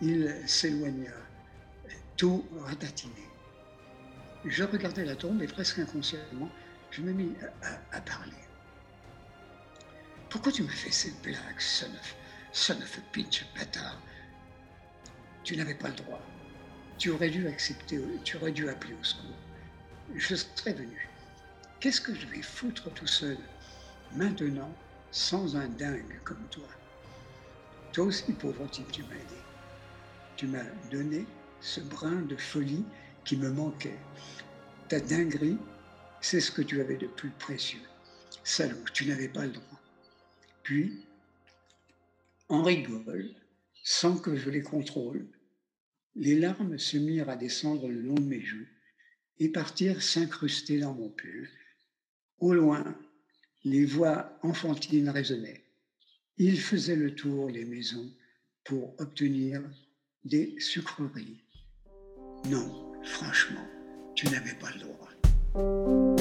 [0.01, 1.11] Il s'éloigna,
[2.17, 3.13] tout ratatiné.
[4.45, 6.49] Je regardais la tombe et presque inconsciemment,
[6.91, 7.33] je me mis
[7.91, 8.31] à, parler.
[10.29, 12.15] Pourquoi tu m'as fait cette blague, son of,
[12.51, 14.01] son of a pinch bâtard?
[15.43, 16.21] Tu n'avais pas le droit.
[16.97, 19.37] Tu aurais dû accepter, tu aurais dû appeler au secours.
[20.15, 21.09] Je serais venu.
[21.79, 23.37] Qu'est-ce que je vais foutre tout seul
[24.13, 24.73] maintenant
[25.15, 26.67] sans un dingue comme toi.
[27.93, 29.41] Toi aussi, pauvre type, tu m'as aidé.
[30.35, 31.25] Tu m'as donné
[31.61, 32.83] ce brin de folie
[33.23, 33.97] qui me manquait.
[34.89, 35.57] Ta dinguerie,
[36.19, 37.79] c'est ce que tu avais de plus précieux.
[38.43, 39.79] Salaud, tu n'avais pas le droit.
[40.63, 41.05] Puis,
[42.49, 43.29] en rigole,
[43.85, 45.25] sans que je les contrôle,
[46.15, 48.67] les larmes se mirent à descendre le long de mes joues
[49.39, 51.49] et partirent s'incruster dans mon pull.
[52.39, 52.97] Au loin,
[53.65, 55.63] les voix enfantines résonnaient.
[56.37, 58.09] Il faisait le tour des maisons
[58.63, 59.61] pour obtenir
[60.23, 61.41] des sucreries.
[62.49, 63.67] Non, franchement,
[64.13, 66.14] tu n'avais pas le droit.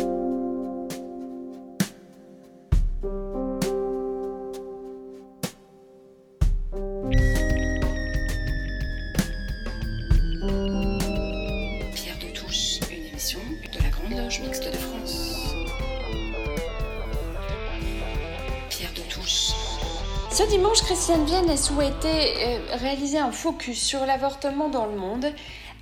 [20.37, 25.27] Christiane Vienne a souhaité euh, réaliser un focus sur l'avortement dans le monde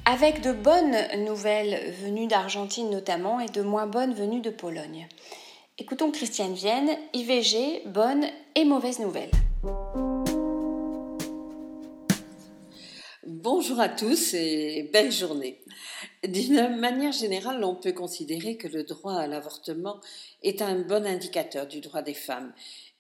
[0.05, 5.09] avec de bonnes nouvelles venues d'Argentine notamment et de moins bonnes venues de Pologne.
[5.79, 9.31] Écoutons Christiane Vienne, IVG, bonne et mauvaise nouvelle.
[13.27, 15.63] Bonjour à tous et belle journée.
[16.25, 20.01] D'une manière générale, on peut considérer que le droit à l'avortement
[20.43, 22.53] est un bon indicateur du droit des femmes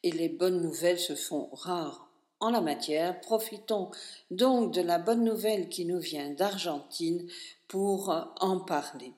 [0.02, 2.08] et les bonnes nouvelles se font rares
[2.40, 3.20] en la matière.
[3.20, 3.90] Profitons
[4.30, 7.26] donc de la bonne nouvelle qui nous vient d'Argentine
[7.68, 9.12] pour en parler.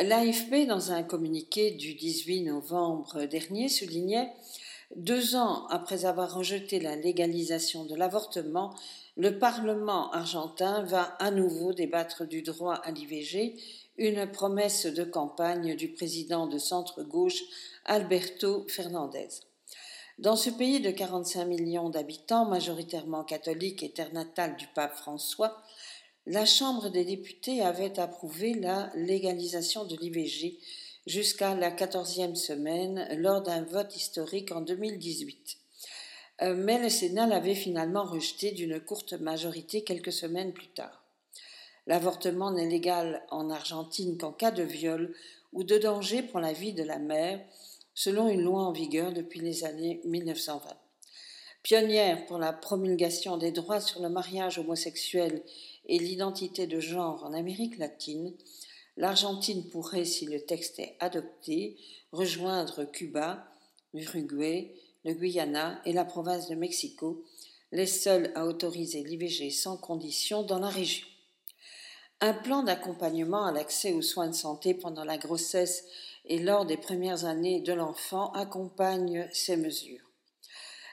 [0.00, 4.32] L'AFP, dans un communiqué du 18 novembre dernier, soulignait
[4.96, 8.74] deux ans après avoir rejeté la légalisation de l'avortement,
[9.16, 13.56] le Parlement argentin va à nouveau débattre du droit à l'IVG,
[13.96, 17.42] une promesse de campagne du président de centre-gauche
[17.84, 19.28] Alberto Fernandez.
[20.22, 25.60] Dans ce pays de 45 millions d'habitants, majoritairement catholiques et terre natale du pape François,
[26.26, 30.60] la Chambre des députés avait approuvé la légalisation de l'IVG
[31.08, 35.56] jusqu'à la quatorzième semaine lors d'un vote historique en 2018.
[36.42, 41.02] Euh, mais le Sénat l'avait finalement rejeté d'une courte majorité quelques semaines plus tard.
[41.88, 45.16] L'avortement n'est légal en Argentine qu'en cas de viol
[45.52, 47.40] ou de danger pour la vie de la mère,
[47.94, 50.76] selon une loi en vigueur depuis les années 1920.
[51.62, 55.42] Pionnière pour la promulgation des droits sur le mariage homosexuel
[55.86, 58.34] et l'identité de genre en Amérique latine,
[58.96, 61.76] l'Argentine pourrait, si le texte est adopté,
[62.10, 63.46] rejoindre Cuba,
[63.94, 64.74] l'Uruguay,
[65.04, 67.24] le Guyana et la province de Mexico,
[67.70, 71.06] les seuls à autoriser l'IVG sans condition dans la région.
[72.20, 75.84] Un plan d'accompagnement à l'accès aux soins de santé pendant la grossesse
[76.24, 80.10] et lors des premières années de l'enfant accompagne ces mesures.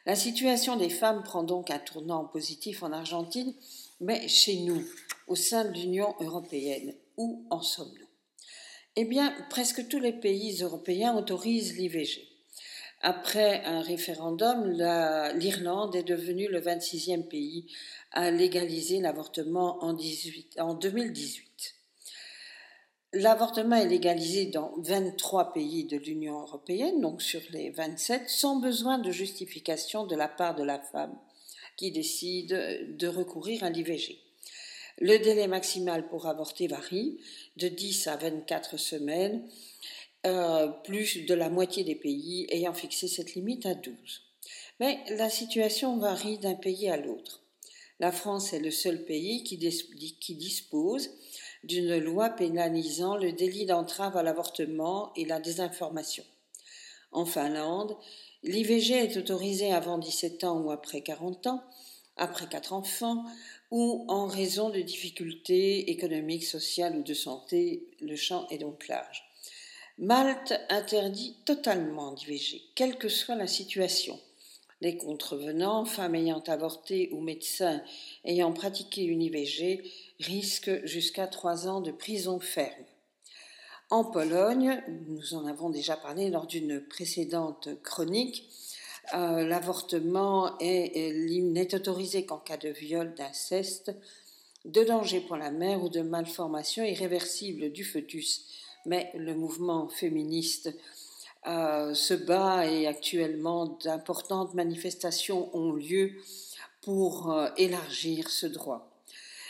[0.05, 3.53] La situation des femmes prend donc un tournant positif en Argentine,
[3.99, 4.83] mais chez nous,
[5.27, 8.07] au sein de l'Union européenne, où en sommes-nous?
[8.95, 12.27] Eh bien, presque tous les pays européens autorisent l'IVG.
[13.01, 14.71] Après un référendum,
[15.37, 17.71] l'Irlande est devenue le 26e pays
[18.11, 19.97] à légaliser l'avortement en,
[20.57, 21.75] en 2018.
[23.13, 28.99] L'avortement est légalisé dans 23 pays de l'Union européenne, donc sur les 27, sans besoin
[28.99, 31.17] de justification de la part de la femme
[31.75, 34.19] qui décide de recourir à l'IVG.
[34.99, 37.17] Le délai maximal pour avorter varie
[37.57, 39.49] de 10 à 24 semaines,
[40.27, 43.95] euh, plus de la moitié des pays ayant fixé cette limite à 12.
[44.79, 47.41] Mais la situation varie d'un pays à l'autre.
[47.99, 49.57] La France est le seul pays qui,
[50.19, 51.09] qui dispose
[51.63, 56.23] d'une loi pénalisant le délit d'entrave à l'avortement et la désinformation.
[57.11, 57.97] En Finlande,
[58.43, 61.63] l'IVG est autorisé avant 17 ans ou après 40 ans,
[62.17, 63.23] après 4 enfants,
[63.71, 69.23] ou en raison de difficultés économiques, sociales ou de santé, le champ est donc large.
[69.97, 74.19] Malte interdit totalement d'IVG, quelle que soit la situation.
[74.81, 77.83] Les contrevenants, femmes ayant avorté ou médecins
[78.23, 79.83] ayant pratiqué une IVG
[80.19, 82.85] risquent jusqu'à trois ans de prison ferme.
[83.89, 88.49] En Pologne, nous en avons déjà parlé lors d'une précédente chronique,
[89.15, 93.91] euh, l'avortement n'est autorisé qu'en cas de viol, d'inceste,
[94.65, 98.45] de danger pour la mère ou de malformation irréversible du fœtus.
[98.85, 100.69] Mais le mouvement féministe
[101.47, 106.11] euh, se bat et actuellement d'importantes manifestations ont lieu
[106.81, 108.88] pour euh, élargir ce droit.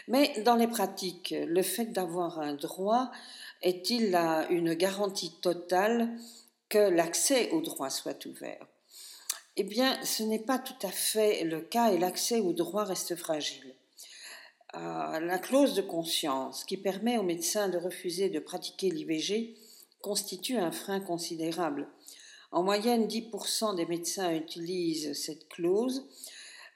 [0.10, 3.12] Mais dans les pratiques, le fait d'avoir un droit
[3.62, 4.16] est-il
[4.50, 6.10] une garantie totale
[6.68, 8.66] que l'accès au droit soit ouvert?
[9.56, 13.16] Eh bien, ce n'est pas tout à fait le cas et l'accès au droit reste
[13.16, 13.76] fragile.
[14.76, 19.56] Euh, la clause de conscience qui permet aux médecins de refuser de pratiquer l'IVG
[20.02, 21.88] constitue un frein considérable.
[22.52, 26.08] En moyenne, 10% des médecins utilisent cette clause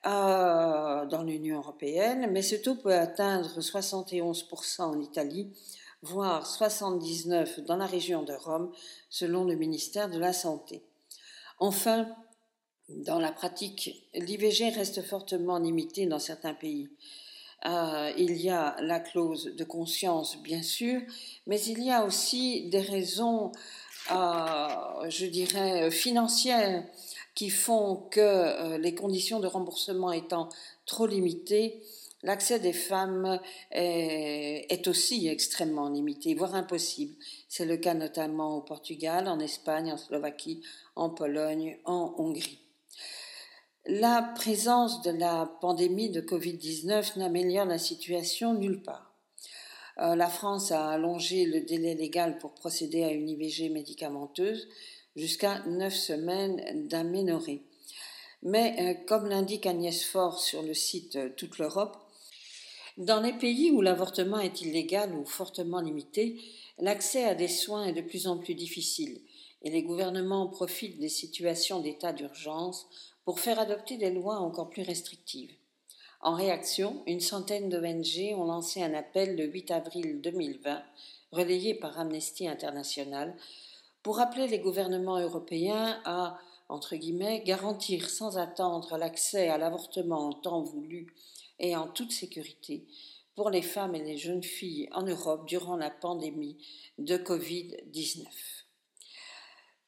[0.06, 5.50] euh, dans l'Union européenne, mais ce taux peut atteindre 71% en Italie,
[6.02, 8.72] voire 79% dans la région de Rome,
[9.10, 10.84] selon le ministère de la Santé.
[11.58, 12.08] Enfin,
[12.90, 16.90] dans la pratique, l'IVG reste fortement limité dans certains pays.
[17.66, 21.00] Euh, il y a la clause de conscience, bien sûr,
[21.48, 23.54] mais il y a aussi des raisons,
[24.12, 26.84] euh, je dirais, financières
[27.36, 30.50] qui font que euh, les conditions de remboursement étant
[30.86, 31.82] trop limitées,
[32.22, 33.40] l'accès des femmes
[33.72, 37.16] est, est, aussi extrêmement limité, voire impossible.
[37.50, 40.62] C'est le cas notamment au Portugal, en Espagne, en Slovaquie,
[40.96, 42.60] en Pologne, en Hongrie.
[43.86, 49.14] La présence de la pandémie de Covid-19 n'améliore la situation nulle part.
[50.00, 54.70] Euh, la France a allongé le délai légal pour procéder à une IVG médicamenteuse
[55.16, 57.62] jusqu'à neuf semaines d'aménorrhée.
[58.42, 61.98] Mais euh, comme l'indique Agnès Faure sur le site euh, Toute l'Europe,
[62.98, 66.40] dans les pays où l'avortement est illégal ou fortement limité,
[66.78, 69.22] l'accès à des soins est de plus en plus difficile
[69.64, 72.86] et les gouvernements profitent des situations d'état d'urgence
[73.24, 75.54] pour faire adopter des lois encore plus restrictives.
[76.20, 80.82] En réaction, une centaine d'ONG ont lancé un appel le 8 avril 2020,
[81.32, 83.36] relayé par Amnesty International,
[84.04, 86.38] pour appeler les gouvernements européens à,
[86.70, 91.16] entre guillemets, garantir sans attendre l'accès à l'avortement en temps voulu
[91.60, 92.86] et en toute sécurité
[93.36, 96.58] pour les femmes et les jeunes filles en Europe durant la pandémie
[96.98, 98.28] de Covid-19.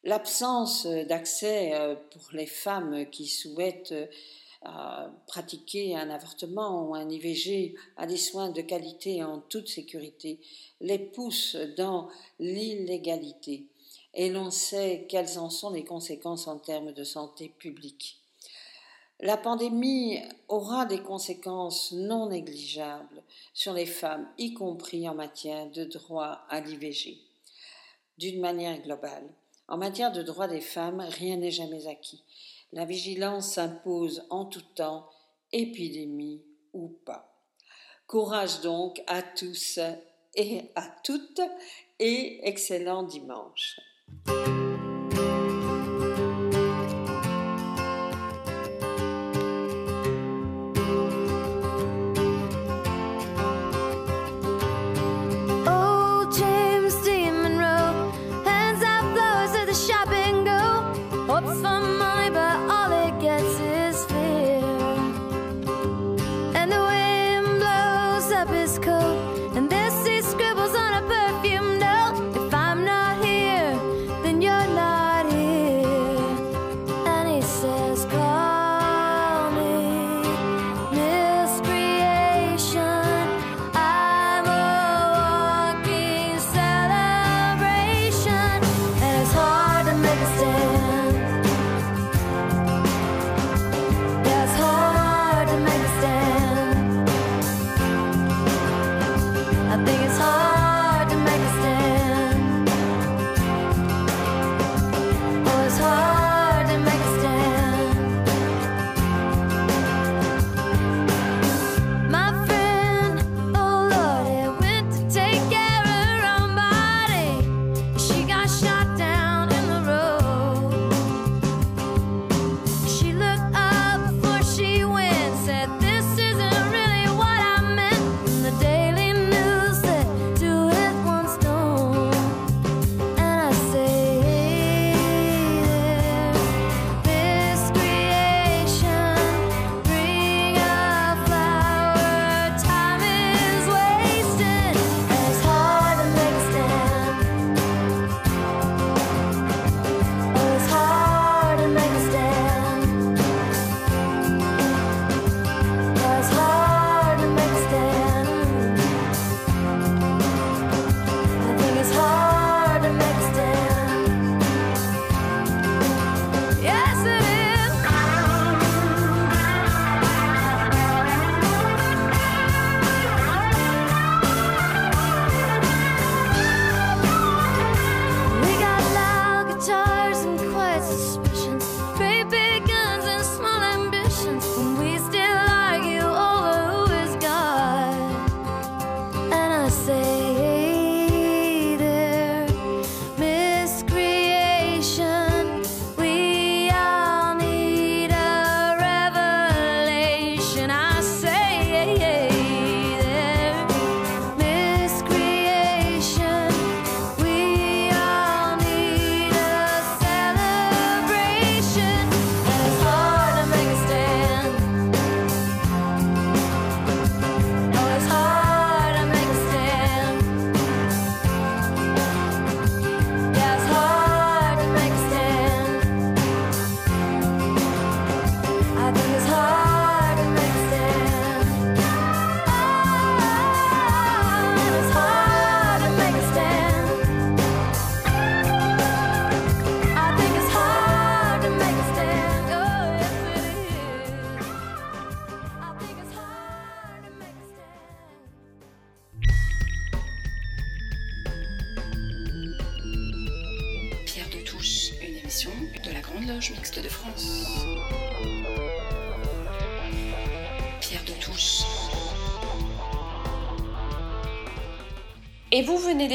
[0.03, 3.93] L'absence d'accès euh, pour les femmes qui souhaitent
[4.65, 10.39] euh, pratiquer un avortement ou un IVG à des soins de qualité en toute sécurité
[10.79, 12.09] les pousse dans
[12.39, 13.67] l'illégalité
[14.15, 18.19] et l'on sait quelles en sont les conséquences en termes de santé publique.
[19.21, 25.85] La pandémie aura des conséquences non négligeables sur les femmes, y compris en matière de
[25.85, 27.17] droit à l'IVG.
[28.17, 29.27] D'une manière globale,
[29.67, 32.23] en matière de droit des femmes, rien n'est jamais acquis.
[32.73, 35.09] La vigilance s'impose en tout temps,
[35.51, 36.41] épidémie
[36.73, 37.33] ou pas.
[38.07, 39.79] Courage donc à tous
[40.35, 41.41] et à toutes
[41.99, 43.79] et excellent dimanche.
[44.27, 44.54] L'émission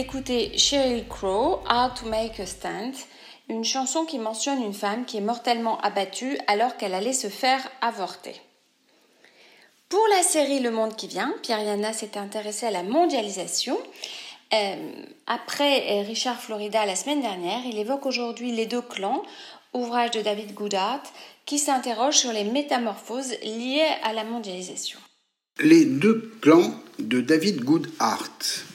[0.00, 2.94] d'écouter Sheryl Crow, How to Make a Stand,
[3.50, 7.60] une chanson qui mentionne une femme qui est mortellement abattue alors qu'elle allait se faire
[7.82, 8.32] avorter.
[9.90, 13.76] Pour la série Le Monde qui vient, Pierre Yana s'est intéressé à la mondialisation.
[14.54, 14.76] Euh,
[15.26, 19.22] après euh, Richard Florida la semaine dernière, il évoque aujourd'hui Les deux clans,
[19.74, 21.02] ouvrage de David Goodhart,
[21.44, 24.98] qui s'interroge sur les métamorphoses liées à la mondialisation.
[25.58, 28.69] Les deux clans de David Goodhart.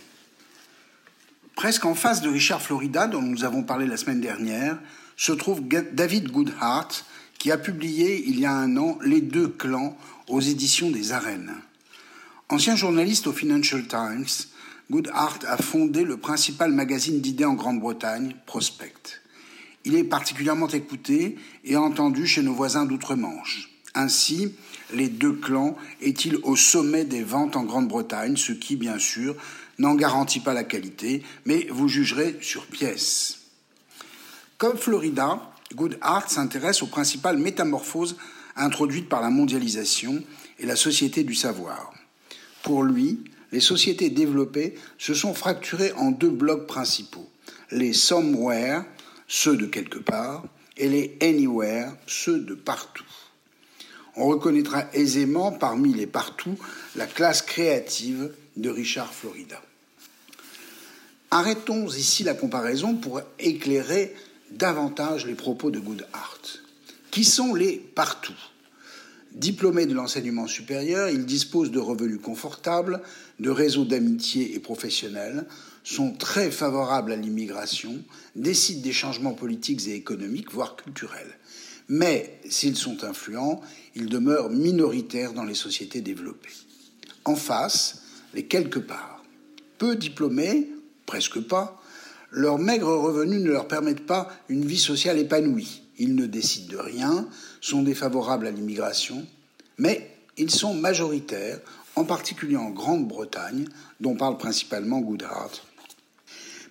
[1.56, 4.78] Presque en face de Richard Florida, dont nous avons parlé la semaine dernière,
[5.16, 5.62] se trouve
[5.93, 7.06] David Goodhart,
[7.38, 9.97] qui a publié il y a un an Les deux clans
[10.28, 11.53] aux éditions des Arènes.
[12.49, 14.26] Ancien journaliste au Financial Times,
[14.91, 19.22] Goodhart a fondé le principal magazine d'idées en Grande-Bretagne, Prospect.
[19.86, 23.70] Il est particulièrement écouté et entendu chez nos voisins d'outre-Manche.
[23.95, 24.53] Ainsi,
[24.93, 29.36] les deux clans est-il au sommet des ventes en Grande-Bretagne, ce qui, bien sûr,
[29.80, 33.39] n'en garantit pas la qualité, mais vous jugerez sur pièce.
[34.57, 38.15] Comme Florida, Goodhart s'intéresse aux principales métamorphoses
[38.55, 40.23] introduites par la mondialisation
[40.59, 41.93] et la société du savoir.
[42.63, 43.19] Pour lui,
[43.51, 47.30] les sociétés développées se sont fracturées en deux blocs principaux,
[47.71, 48.86] les somewhere,
[49.28, 50.45] ceux de quelque part,
[50.78, 53.03] et les anywhere, ceux de partout.
[54.15, 56.57] On reconnaîtra aisément parmi les partout
[56.95, 59.62] la classe créative de Richard Florida.
[61.32, 64.16] Arrêtons ici la comparaison pour éclairer
[64.51, 66.41] davantage les propos de Goodhart.
[67.12, 68.34] Qui sont les partout
[69.34, 73.01] Diplômés de l'enseignement supérieur, ils disposent de revenus confortables,
[73.41, 75.45] de réseaux d'amitié et professionnels,
[75.84, 78.01] sont très favorables à l'immigration,
[78.38, 81.38] décident des changements politiques et économiques, voire culturels.
[81.89, 83.62] Mais s'ils sont influents,
[83.93, 86.49] ils demeurent minoritaires dans les sociétés développées.
[87.26, 88.05] En face,
[88.36, 89.23] les quelque part.
[89.77, 90.69] Peu diplômés,
[91.05, 91.81] presque pas,
[92.31, 95.81] leurs maigres revenus ne leur permettent pas une vie sociale épanouie.
[95.97, 97.27] Ils ne décident de rien,
[97.61, 99.25] sont défavorables à l'immigration,
[99.77, 101.59] mais ils sont majoritaires,
[101.95, 103.67] en particulier en Grande-Bretagne,
[104.01, 105.65] dont parle principalement Goodhart.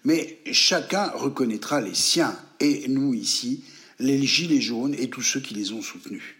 [0.05, 3.65] Mais chacun reconnaîtra les siens, et nous ici,
[3.99, 6.37] les gilets jaunes et tous ceux qui les ont soutenus.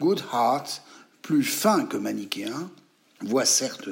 [0.00, 0.66] Goodhart,
[1.22, 2.70] plus fin que manichéen,
[3.20, 3.88] voit certes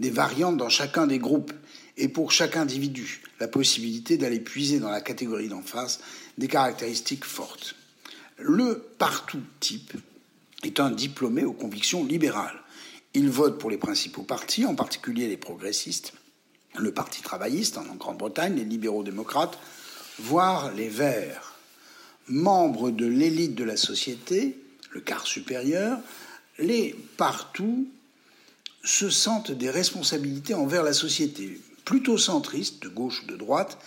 [0.00, 1.52] des variantes dans chacun des groupes,
[1.96, 6.00] et pour chaque individu la possibilité d'aller puiser dans la catégorie d'en face
[6.38, 7.76] des caractéristiques fortes.
[8.38, 9.92] Le partout type
[10.64, 12.58] est un diplômé aux convictions libérales.
[13.14, 16.14] Il vote pour les principaux partis, en particulier les progressistes,
[16.78, 19.58] le Parti travailliste en Grande-Bretagne, les libéraux démocrates,
[20.18, 21.54] voire les Verts.
[22.28, 24.56] Membres de l'élite de la société,
[24.92, 25.98] le quart supérieur,
[26.58, 27.88] les partout
[28.82, 33.78] se sentent des responsabilités envers la société, plutôt centristes, de gauche ou de droite,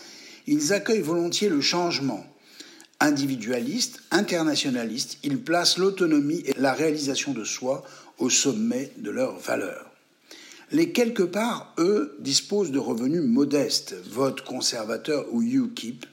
[0.47, 2.25] ils accueillent volontiers le changement.
[2.99, 7.83] Individualistes, internationalistes, ils placent l'autonomie et la réalisation de soi
[8.17, 9.89] au sommet de leurs valeurs.
[10.71, 16.05] Les quelque part, eux, disposent de revenus modestes, vote conservateur ou UKIP,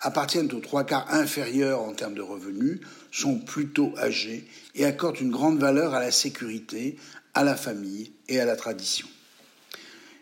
[0.00, 2.80] appartiennent aux trois quarts inférieurs en termes de revenus,
[3.10, 6.96] sont plutôt âgés et accordent une grande valeur à la sécurité,
[7.36, 9.06] à la famille et à la tradition.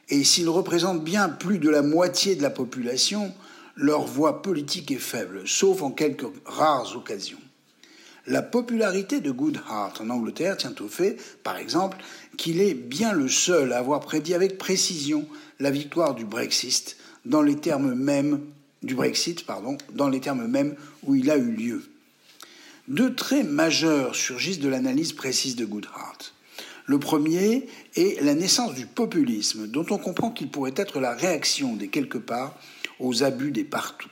[0.09, 3.33] Et s'ils représentent bien plus de la moitié de la population,
[3.77, 7.39] leur voix politique est faible, sauf en quelques rares occasions.
[8.27, 11.99] La popularité de Goodhart en Angleterre tient au fait, par exemple,
[12.37, 15.25] qu'il est bien le seul à avoir prédit avec précision
[15.61, 18.41] la victoire du Brexit dans les termes mêmes
[18.83, 19.47] du Brexit,
[19.93, 21.85] dans les termes mêmes où il a eu lieu.
[22.89, 26.34] Deux traits majeurs surgissent de l'analyse précise de Goodhart.
[26.87, 27.67] Le premier
[27.97, 32.19] est la naissance du populisme, dont on comprend qu'il pourrait être la réaction des quelque
[32.19, 32.59] part
[33.01, 34.11] aux abus des partout.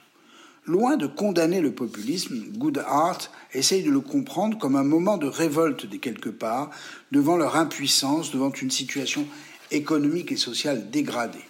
[0.64, 3.18] Loin de condamner le populisme, Goodhart
[3.52, 6.70] essaye de le comprendre comme un moment de révolte des quelque part
[7.10, 9.26] devant leur impuissance, devant une situation
[9.70, 11.44] économique et sociale dégradée.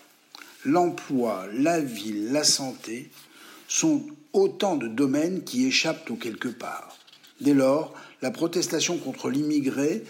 [0.64, 3.11] L'emploi, la ville, la santé
[3.68, 6.97] sont autant de domaines qui échappent aux quelque part.
[7.41, 7.93] Dès lors,
[8.23, 10.05] la protestation contre l'immigré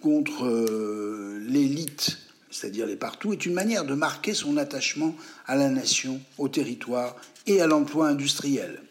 [0.00, 2.18] contre euh, l'élite,
[2.50, 5.14] c'est-à-dire les partout, est une manière de marquer son attachement
[5.46, 8.82] à la nation, au territoire et à l'emploi industriel.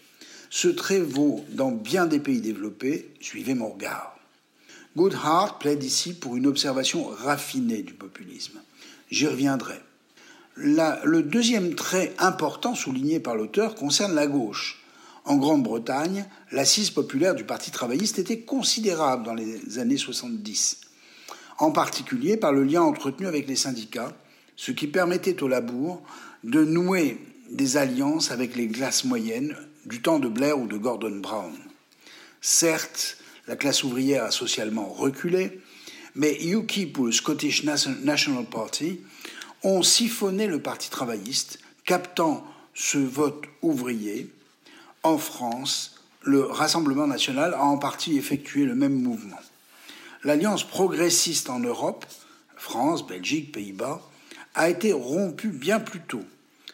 [0.50, 4.18] Ce trait vaut dans bien des pays développés, suivez mon regard.
[4.98, 8.60] Goodhart plaide ici pour une observation raffinée du populisme.
[9.12, 9.80] J'y reviendrai.
[10.56, 14.79] le deuxième trait important souligné par l'auteur concerne la gauche.
[15.30, 20.82] En Grande-Bretagne, l'assise populaire du Parti travailliste était considérable dans les années 70,
[21.60, 24.18] en particulier par le lien entretenu avec les syndicats,
[24.56, 26.02] ce qui permettait au labour
[26.44, 27.20] de nouer
[27.52, 29.56] des alliances avec les classes moyennes
[29.86, 31.54] du temps de Blair ou de Gordon Brown.
[32.42, 33.18] Certes,
[33.48, 35.62] la classe ouvrière a socialement reculé,
[36.16, 39.02] mais UKIP ou le Scottish National Party
[39.62, 44.34] ont siphonné le Parti travailliste, captant ce vote ouvrier.
[45.04, 49.40] En France, le Rassemblement national a en partie effectué le même mouvement.
[50.26, 52.06] L'alliance progressiste en Europe,
[52.58, 54.02] France, Belgique, Pays-Bas,
[54.56, 56.24] a été rompue bien plus tôt.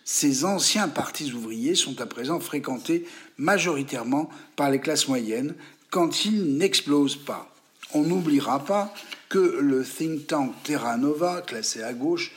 [0.03, 3.07] Ces anciens partis ouvriers sont à présent fréquentés
[3.37, 5.53] majoritairement par les classes moyennes
[5.91, 7.51] quand ils n'explosent pas.
[7.93, 8.93] On n'oubliera pas
[9.29, 12.31] que le think tank Terra Nova, classé à gauche,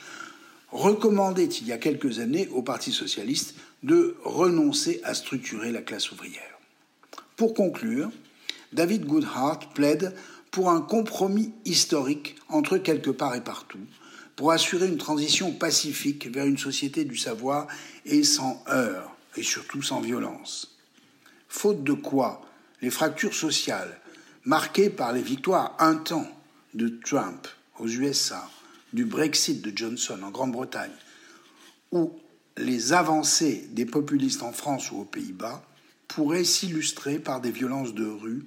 [0.71, 6.11] recommandait il y a quelques années au Parti socialiste de renoncer à structurer la classe
[6.11, 6.59] ouvrière.
[7.35, 8.11] Pour conclure,
[8.73, 10.13] David Goodhart plaide
[10.51, 13.79] pour un compromis historique entre quelque part et partout,
[14.35, 17.67] pour assurer une transition pacifique vers une société du savoir
[18.05, 20.77] et sans heurts, et surtout sans violence.
[21.47, 22.41] Faute de quoi,
[22.81, 23.99] les fractures sociales,
[24.45, 26.27] marquées par les victoires un temps
[26.73, 27.47] de Trump
[27.79, 28.49] aux USA,
[28.93, 30.91] du Brexit de Johnson en Grande-Bretagne,
[31.91, 32.19] ou
[32.59, 35.63] les avancées des populistes en France ou aux Pays-Bas,
[36.07, 38.43] pourraient s'illustrer par des violences de rue,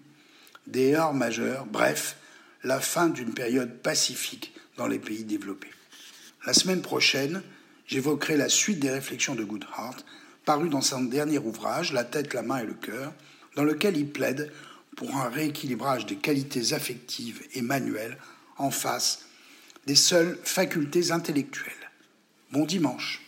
[0.66, 2.16] des heurts majeurs, bref,
[2.62, 5.70] la fin d'une période pacifique dans les pays développés.
[6.44, 7.42] La semaine prochaine,
[7.86, 9.96] j'évoquerai la suite des réflexions de Goodhart,
[10.44, 13.12] paru dans son dernier ouvrage, La tête, la main et le cœur,
[13.56, 14.52] dans lequel il plaide
[14.96, 18.18] pour un rééquilibrage des qualités affectives et manuelles
[18.58, 19.26] en face
[19.86, 21.72] des seules facultés intellectuelles.
[22.52, 23.22] Bon dimanche.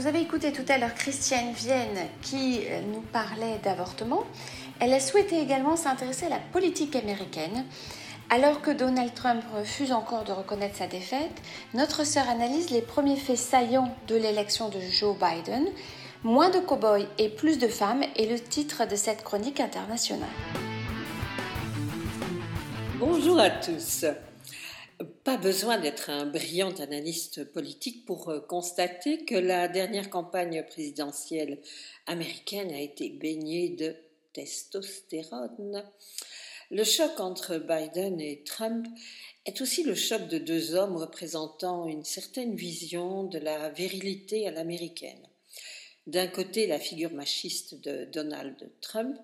[0.00, 4.24] Vous avez écouté tout à l'heure Christiane Vienne qui euh, nous parlait d'avortement.
[4.80, 7.66] Elle a souhaité également s'intéresser à la politique américaine
[8.30, 11.42] alors que Donald Trump refuse encore de reconnaître sa défaite,
[11.74, 15.66] notre sœur analyse les premiers faits saillants de l'élection de Joe Biden.
[16.24, 20.28] Moins de cow-boys et plus de femmes est le titre de cette chronique internationale.
[22.98, 24.06] Bonjour à tous.
[25.24, 31.62] Pas besoin d'être un brillant analyste politique pour euh, constater que la dernière campagne présidentielle
[32.06, 33.96] américaine a été baignée de
[34.34, 35.82] testostérone.
[36.70, 38.86] Le choc entre Biden et Trump
[39.46, 44.50] est aussi le choc de deux hommes représentant une certaine vision de la virilité à
[44.50, 45.26] l'américaine.
[46.06, 49.16] D'un côté, la figure machiste de Donald Trump,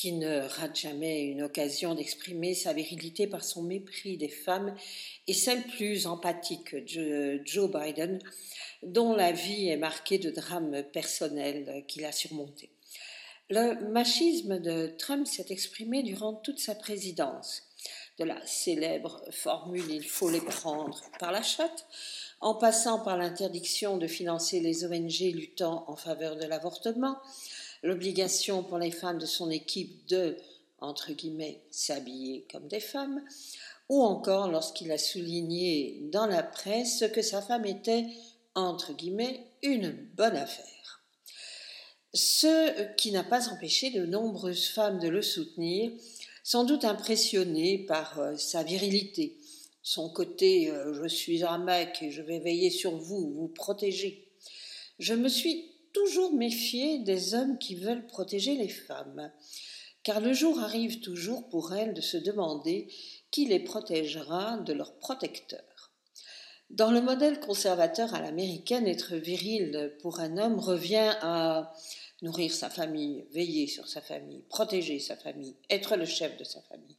[0.00, 4.74] qui ne rate jamais une occasion d'exprimer sa virilité par son mépris des femmes,
[5.26, 8.18] et celle plus empathique Joe Biden,
[8.82, 12.70] dont la vie est marquée de drames personnels qu'il a surmontés.
[13.50, 17.64] Le machisme de Trump s'est exprimé durant toute sa présidence,
[18.18, 21.86] de la célèbre formule Il faut les prendre par la chatte,
[22.40, 27.18] en passant par l'interdiction de financer les ONG luttant en faveur de l'avortement,
[27.82, 30.36] l'obligation pour les femmes de son équipe de,
[30.80, 33.22] entre guillemets, s'habiller comme des femmes,
[33.88, 38.06] ou encore lorsqu'il a souligné dans la presse que sa femme était,
[38.54, 40.80] entre guillemets, une bonne affaire
[42.12, 45.92] ce qui n'a pas empêché de nombreuses femmes de le soutenir,
[46.42, 49.36] sans doute impressionnées par euh, sa virilité,
[49.82, 54.26] son côté euh, je suis un mec et je vais veiller sur vous, vous protéger.
[54.98, 59.30] Je me suis toujours méfiée des hommes qui veulent protéger les femmes,
[60.02, 62.88] car le jour arrive toujours pour elles de se demander
[63.30, 65.92] qui les protégera de leurs protecteurs.
[66.70, 71.74] Dans le modèle conservateur à l'américaine, être viril pour un homme revient à
[72.22, 76.60] nourrir sa famille, veiller sur sa famille, protéger sa famille, être le chef de sa
[76.62, 76.96] famille.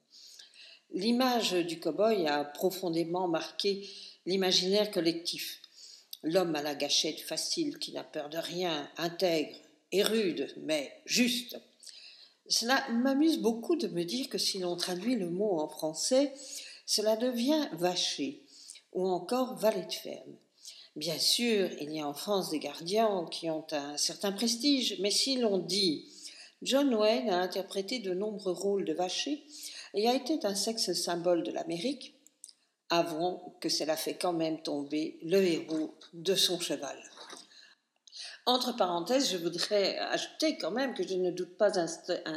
[0.94, 3.88] L'image du cow-boy a profondément marqué
[4.26, 5.61] l'imaginaire collectif.
[6.24, 9.58] L'homme à la gâchette facile qui n'a peur de rien, intègre
[9.92, 11.60] et rude, mais juste.
[12.48, 16.34] Cela m'amuse beaucoup de me dire que si l'on traduit le mot en français,
[16.86, 18.44] cela devient vacher
[18.94, 20.36] ou encore valet de ferme.
[20.96, 25.12] Bien sûr, il y a en France des gardiens qui ont un certain prestige, mais
[25.12, 26.06] si l'on dit
[26.62, 29.42] John Wayne a interprété de nombreux rôles de vacher
[29.94, 32.14] et a été un sexe symbole de l'Amérique,
[32.92, 36.98] avouons que cela fait quand même tomber le héros de son cheval.
[38.46, 41.88] Entre parenthèses, je voudrais ajouter quand même que je ne doute pas un,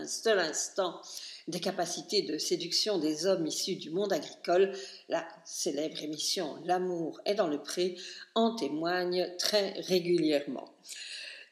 [0.07, 1.01] seul instant
[1.49, 4.73] des capacités de séduction des hommes issus du monde agricole,
[5.09, 7.97] la célèbre émission L'amour est dans le pré
[8.35, 10.71] en témoigne très régulièrement.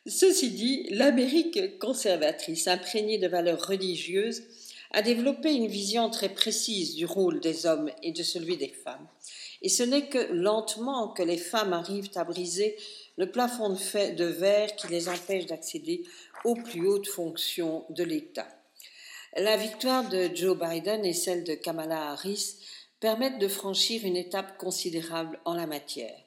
[0.07, 4.43] Ceci dit, l'Amérique conservatrice, imprégnée de valeurs religieuses,
[4.93, 9.07] a développé une vision très précise du rôle des hommes et de celui des femmes.
[9.63, 12.77] Et ce n'est que lentement que les femmes arrivent à briser
[13.17, 16.05] le plafond de verre qui les empêche d'accéder
[16.45, 18.49] aux plus hautes fonctions de l'État.
[19.37, 22.57] La victoire de Joe Biden et celle de Kamala Harris
[23.01, 26.19] permettent de franchir une étape considérable en la matière.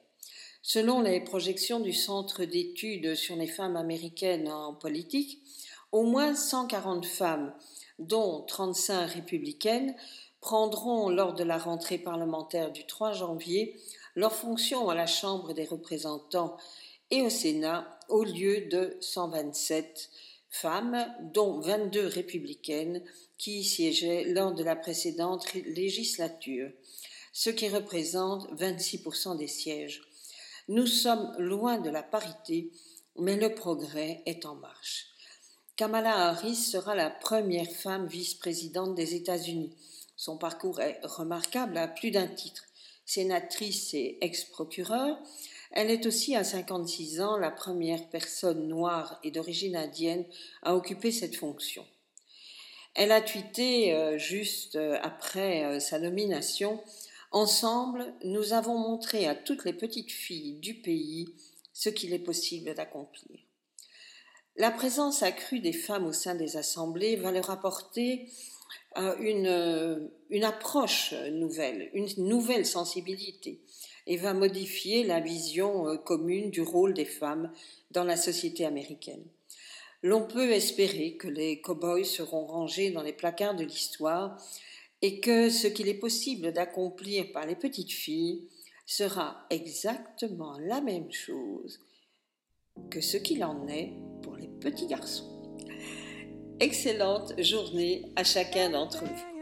[0.60, 5.40] Selon les projections du Centre d'études sur les femmes américaines en politique,
[5.92, 7.54] au moins 140 femmes,
[7.98, 9.94] dont 35 républicaines,
[10.40, 13.80] prendront lors de la rentrée parlementaire du 3 janvier
[14.14, 16.56] leur fonction à la Chambre des représentants
[17.10, 20.10] et au Sénat au lieu de 127
[20.48, 23.02] femmes, dont 22 républicaines,
[23.38, 26.70] qui y siégeaient lors de la précédente législature,
[27.32, 30.02] ce qui représente 26% des sièges.
[30.68, 32.70] Nous sommes loin de la parité,
[33.18, 35.15] mais le progrès est en marche.
[35.76, 39.76] Kamala Harris sera la première femme vice-présidente des États-Unis.
[40.16, 42.64] Son parcours est remarquable à plus d'un titre.
[43.04, 45.18] Sénatrice et ex-procureure,
[45.72, 50.24] elle est aussi à 56 ans la première personne noire et d'origine indienne
[50.62, 51.84] à occuper cette fonction.
[52.94, 56.82] Elle a tweeté euh, juste euh, après euh, sa nomination
[57.32, 61.28] Ensemble, nous avons montré à toutes les petites filles du pays
[61.74, 63.40] ce qu'il est possible d'accomplir.
[64.56, 68.26] La présence accrue des femmes au sein des assemblées va leur apporter
[68.96, 73.60] une, une approche nouvelle, une nouvelle sensibilité
[74.06, 77.52] et va modifier la vision euh, commune du rôle des femmes
[77.90, 79.24] dans la société américaine.
[80.02, 84.40] L'on peut espérer que les cow-boys seront rangés dans les placards de l'histoire
[85.02, 88.46] et que ce qu'il est possible d'accomplir par les petites filles
[88.86, 91.80] sera exactement la même chose
[92.90, 95.24] que ce qu'il en est pour les petits garçons.
[96.60, 99.36] Excellente journée à chacun d'entre vous.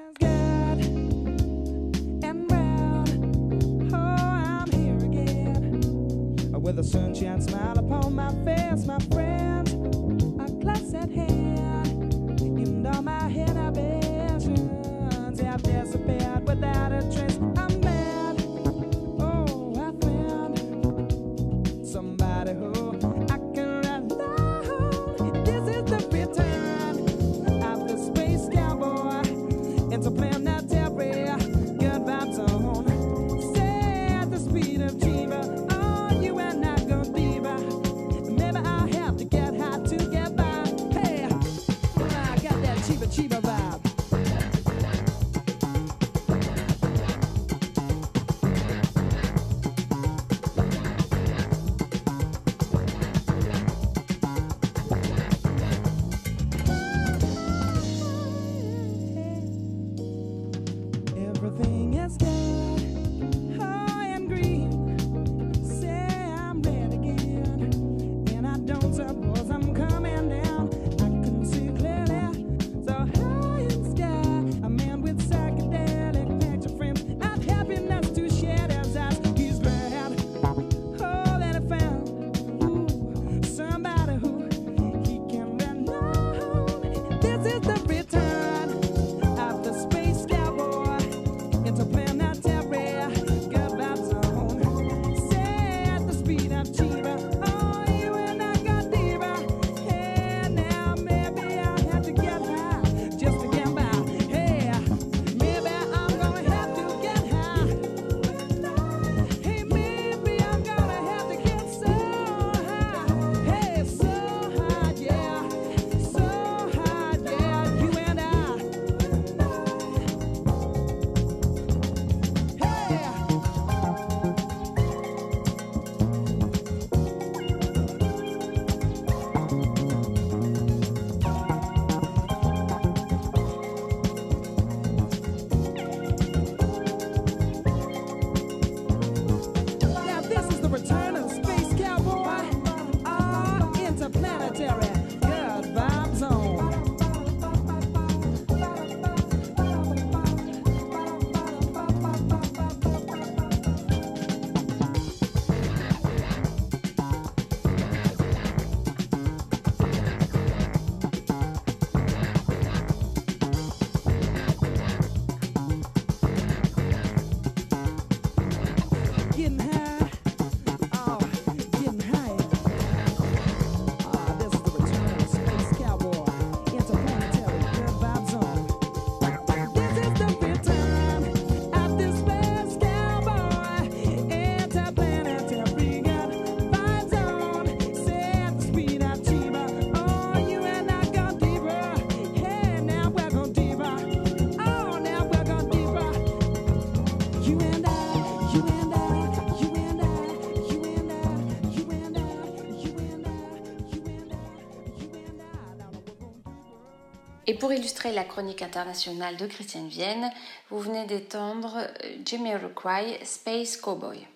[207.47, 210.31] Et pour illustrer la chronique internationale de Christiane Vienne,
[210.71, 214.27] vous venez d'étendre euh, Jimmy Rockway, Space Cowboy.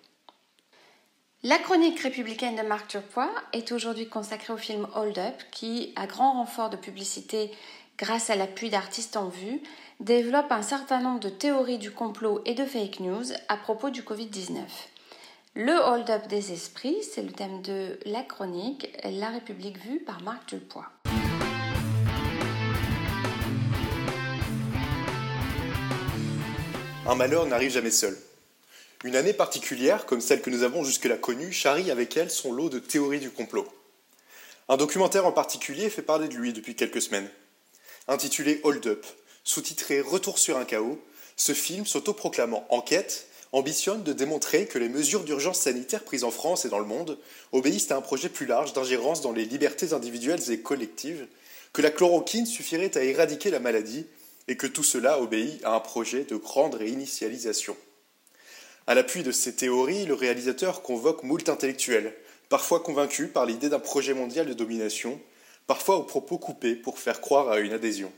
[1.41, 6.05] La chronique républicaine de Marc Turpois est aujourd'hui consacrée au film Hold Up qui, à
[6.05, 7.49] grand renfort de publicité
[7.97, 9.61] grâce à l'appui d'artistes en vue,
[9.99, 14.01] développe un certain nombre de théories du complot et de fake news à propos du
[14.01, 14.61] Covid-19.
[15.55, 20.45] Le hold-up des esprits, c'est le thème de la chronique La République vue par Marc
[20.45, 20.85] Turpois.
[27.05, 28.17] Un malheur n'arrive jamais seul.
[29.03, 32.69] Une année particulière, comme celle que nous avons jusque-là connue, charrie avec elle son lot
[32.69, 33.67] de théories du complot.
[34.69, 37.29] Un documentaire en particulier fait parler de lui depuis quelques semaines.
[38.07, 39.05] Intitulé Hold Up,
[39.49, 41.01] sous-titré Retour sur un chaos,
[41.35, 46.65] ce film, s'autoproclamant enquête, ambitionne de démontrer que les mesures d'urgence sanitaire prises en France
[46.65, 47.17] et dans le monde
[47.51, 51.25] obéissent à un projet plus large d'ingérence dans les libertés individuelles et collectives,
[51.73, 54.05] que la chloroquine suffirait à éradiquer la maladie
[54.47, 57.75] et que tout cela obéit à un projet de grande réinitialisation.
[58.85, 62.15] À l'appui de ces théories, le réalisateur convoque moult intellectuels,
[62.49, 65.19] parfois convaincus par l'idée d'un projet mondial de domination,
[65.65, 68.11] parfois aux propos coupés pour faire croire à une adhésion.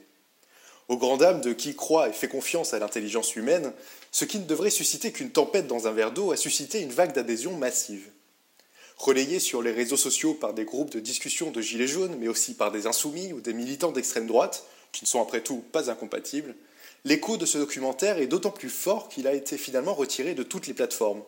[0.92, 3.72] Aux grand dames de qui croit et fait confiance à l'intelligence humaine,
[4.12, 7.14] ce qui ne devrait susciter qu'une tempête dans un verre d'eau a suscité une vague
[7.14, 8.10] d'adhésion massive.
[8.98, 12.56] Relayée sur les réseaux sociaux par des groupes de discussion de gilets jaunes, mais aussi
[12.56, 16.56] par des insoumis ou des militants d'extrême droite, qui ne sont après tout pas incompatibles,
[17.06, 20.68] l'écho de ce documentaire est d'autant plus fort qu'il a été finalement retiré de toutes
[20.68, 21.24] les plateformes.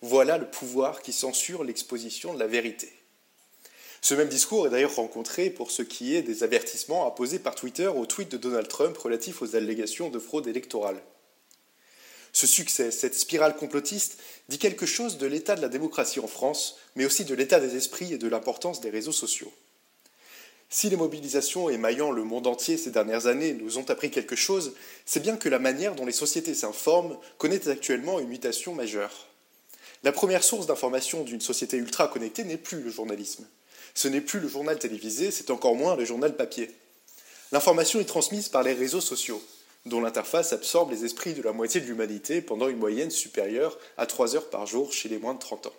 [0.00, 2.92] Voilà le pouvoir qui censure l'exposition de la vérité.
[4.04, 7.86] Ce même discours est d'ailleurs rencontré pour ce qui est des avertissements apposés par Twitter
[7.86, 11.00] au tweet de Donald Trump relatif aux allégations de fraude électorale.
[12.32, 16.78] Ce succès, cette spirale complotiste, dit quelque chose de l'état de la démocratie en France,
[16.96, 19.52] mais aussi de l'état des esprits et de l'importance des réseaux sociaux.
[20.68, 24.74] Si les mobilisations émaillant le monde entier ces dernières années nous ont appris quelque chose,
[25.06, 29.28] c'est bien que la manière dont les sociétés s'informent connaît actuellement une mutation majeure.
[30.02, 33.46] La première source d'information d'une société ultra connectée n'est plus le journalisme.
[33.94, 36.70] Ce n'est plus le journal télévisé, c'est encore moins le journal papier.
[37.52, 39.42] L'information est transmise par les réseaux sociaux,
[39.86, 44.06] dont l'interface absorbe les esprits de la moitié de l'humanité pendant une moyenne supérieure à
[44.06, 45.74] 3 heures par jour chez les moins de 30 ans.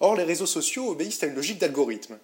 [0.00, 2.18] Or, les réseaux sociaux obéissent à une logique d'algorithme,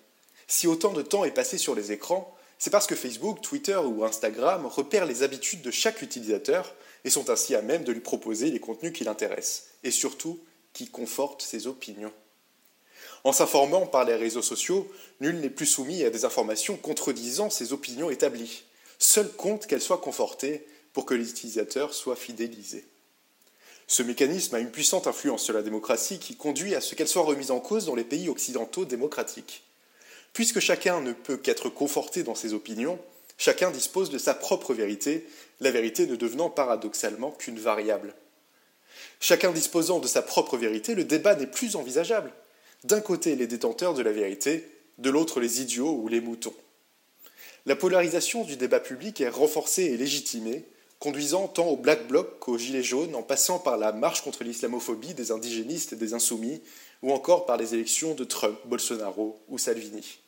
[0.51, 4.05] si autant de temps est passé sur les écrans, c'est parce que Facebook, Twitter ou
[4.05, 8.51] Instagram repèrent les habitudes de chaque utilisateur et sont ainsi à même de lui proposer
[8.51, 10.41] les contenus qui l'intéressent, et surtout
[10.73, 12.13] qui confortent ses opinions.
[13.25, 14.91] En s'informant par les réseaux sociaux,
[15.21, 18.65] nul n'est plus soumis à des informations contredisant ses opinions établies.
[18.99, 22.85] Seul compte qu'elles soient confortées pour que les utilisateurs soient fidélisés.
[23.87, 27.25] Ce mécanisme a une puissante influence sur la démocratie qui conduit à ce qu'elle soit
[27.25, 29.65] remise en cause dans les pays occidentaux démocratiques.
[30.33, 32.99] Puisque chacun ne peut qu'être conforté dans ses opinions,
[33.37, 35.27] chacun dispose de sa propre vérité,
[35.61, 38.15] la vérité ne devenant paradoxalement qu'une variable.
[39.19, 42.33] Chacun disposant de sa propre vérité, le débat n'est plus envisageable.
[42.85, 44.67] D'un côté les détenteurs de la vérité,
[44.99, 46.55] de l'autre les idiots ou les moutons.
[47.67, 50.65] La polarisation du débat public est renforcée et légitimée,
[50.99, 55.13] conduisant tant au Black Bloc qu'aux Gilets jaunes, en passant par la marche contre l'islamophobie
[55.13, 56.63] des indigénistes et des insoumis,
[57.03, 60.19] ou encore par les élections de Trump, Bolsonaro ou Salvini.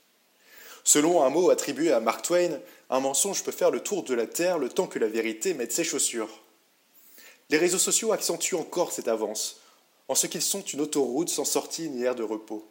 [0.85, 4.27] Selon un mot attribué à Mark Twain, un mensonge peut faire le tour de la
[4.27, 6.43] Terre le temps que la vérité mette ses chaussures.
[7.49, 9.62] Les réseaux sociaux accentuent encore cette avance,
[10.13, 12.71] en ce qu'ils sont une autoroute sans sortie ni aire de repos.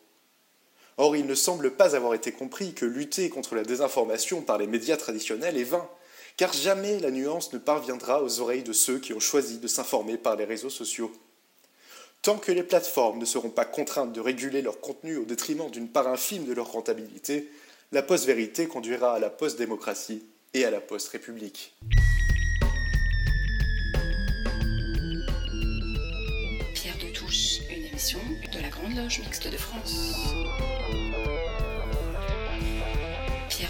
[0.97, 4.67] Or, il ne semble pas avoir été compris que lutter contre la désinformation par les
[4.67, 5.89] médias traditionnels est vain,
[6.37, 10.19] car jamais la nuance ne parviendra aux oreilles de ceux qui ont choisi de s'informer
[10.19, 11.11] par les réseaux sociaux.
[12.21, 15.89] Tant que les plateformes ne seront pas contraintes de réguler leur contenu au détriment d'une
[15.89, 17.51] part infime de leur rentabilité,
[17.91, 20.23] la post-vérité conduira à la post-démocratie
[20.53, 21.73] et à la post-république.
[28.95, 30.13] Loge Mixte de France.
[33.47, 33.69] Pierre.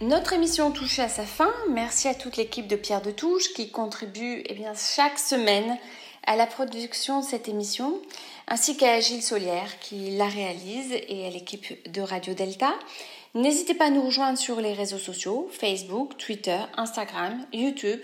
[0.00, 1.50] Notre émission touche à sa fin.
[1.70, 5.76] Merci à toute l'équipe de Pierre de Touche qui contribue eh bien, chaque semaine
[6.26, 8.00] à la production de cette émission,
[8.46, 12.72] ainsi qu'à Gilles Solière qui la réalise et à l'équipe de Radio Delta.
[13.34, 18.00] N'hésitez pas à nous rejoindre sur les réseaux sociaux, Facebook, Twitter, Instagram, YouTube.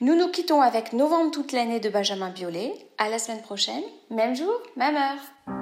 [0.00, 2.72] Nous nous quittons avec Novembre toute l'année de Benjamin Biolay.
[2.98, 5.57] À la semaine prochaine, même jour, même heure.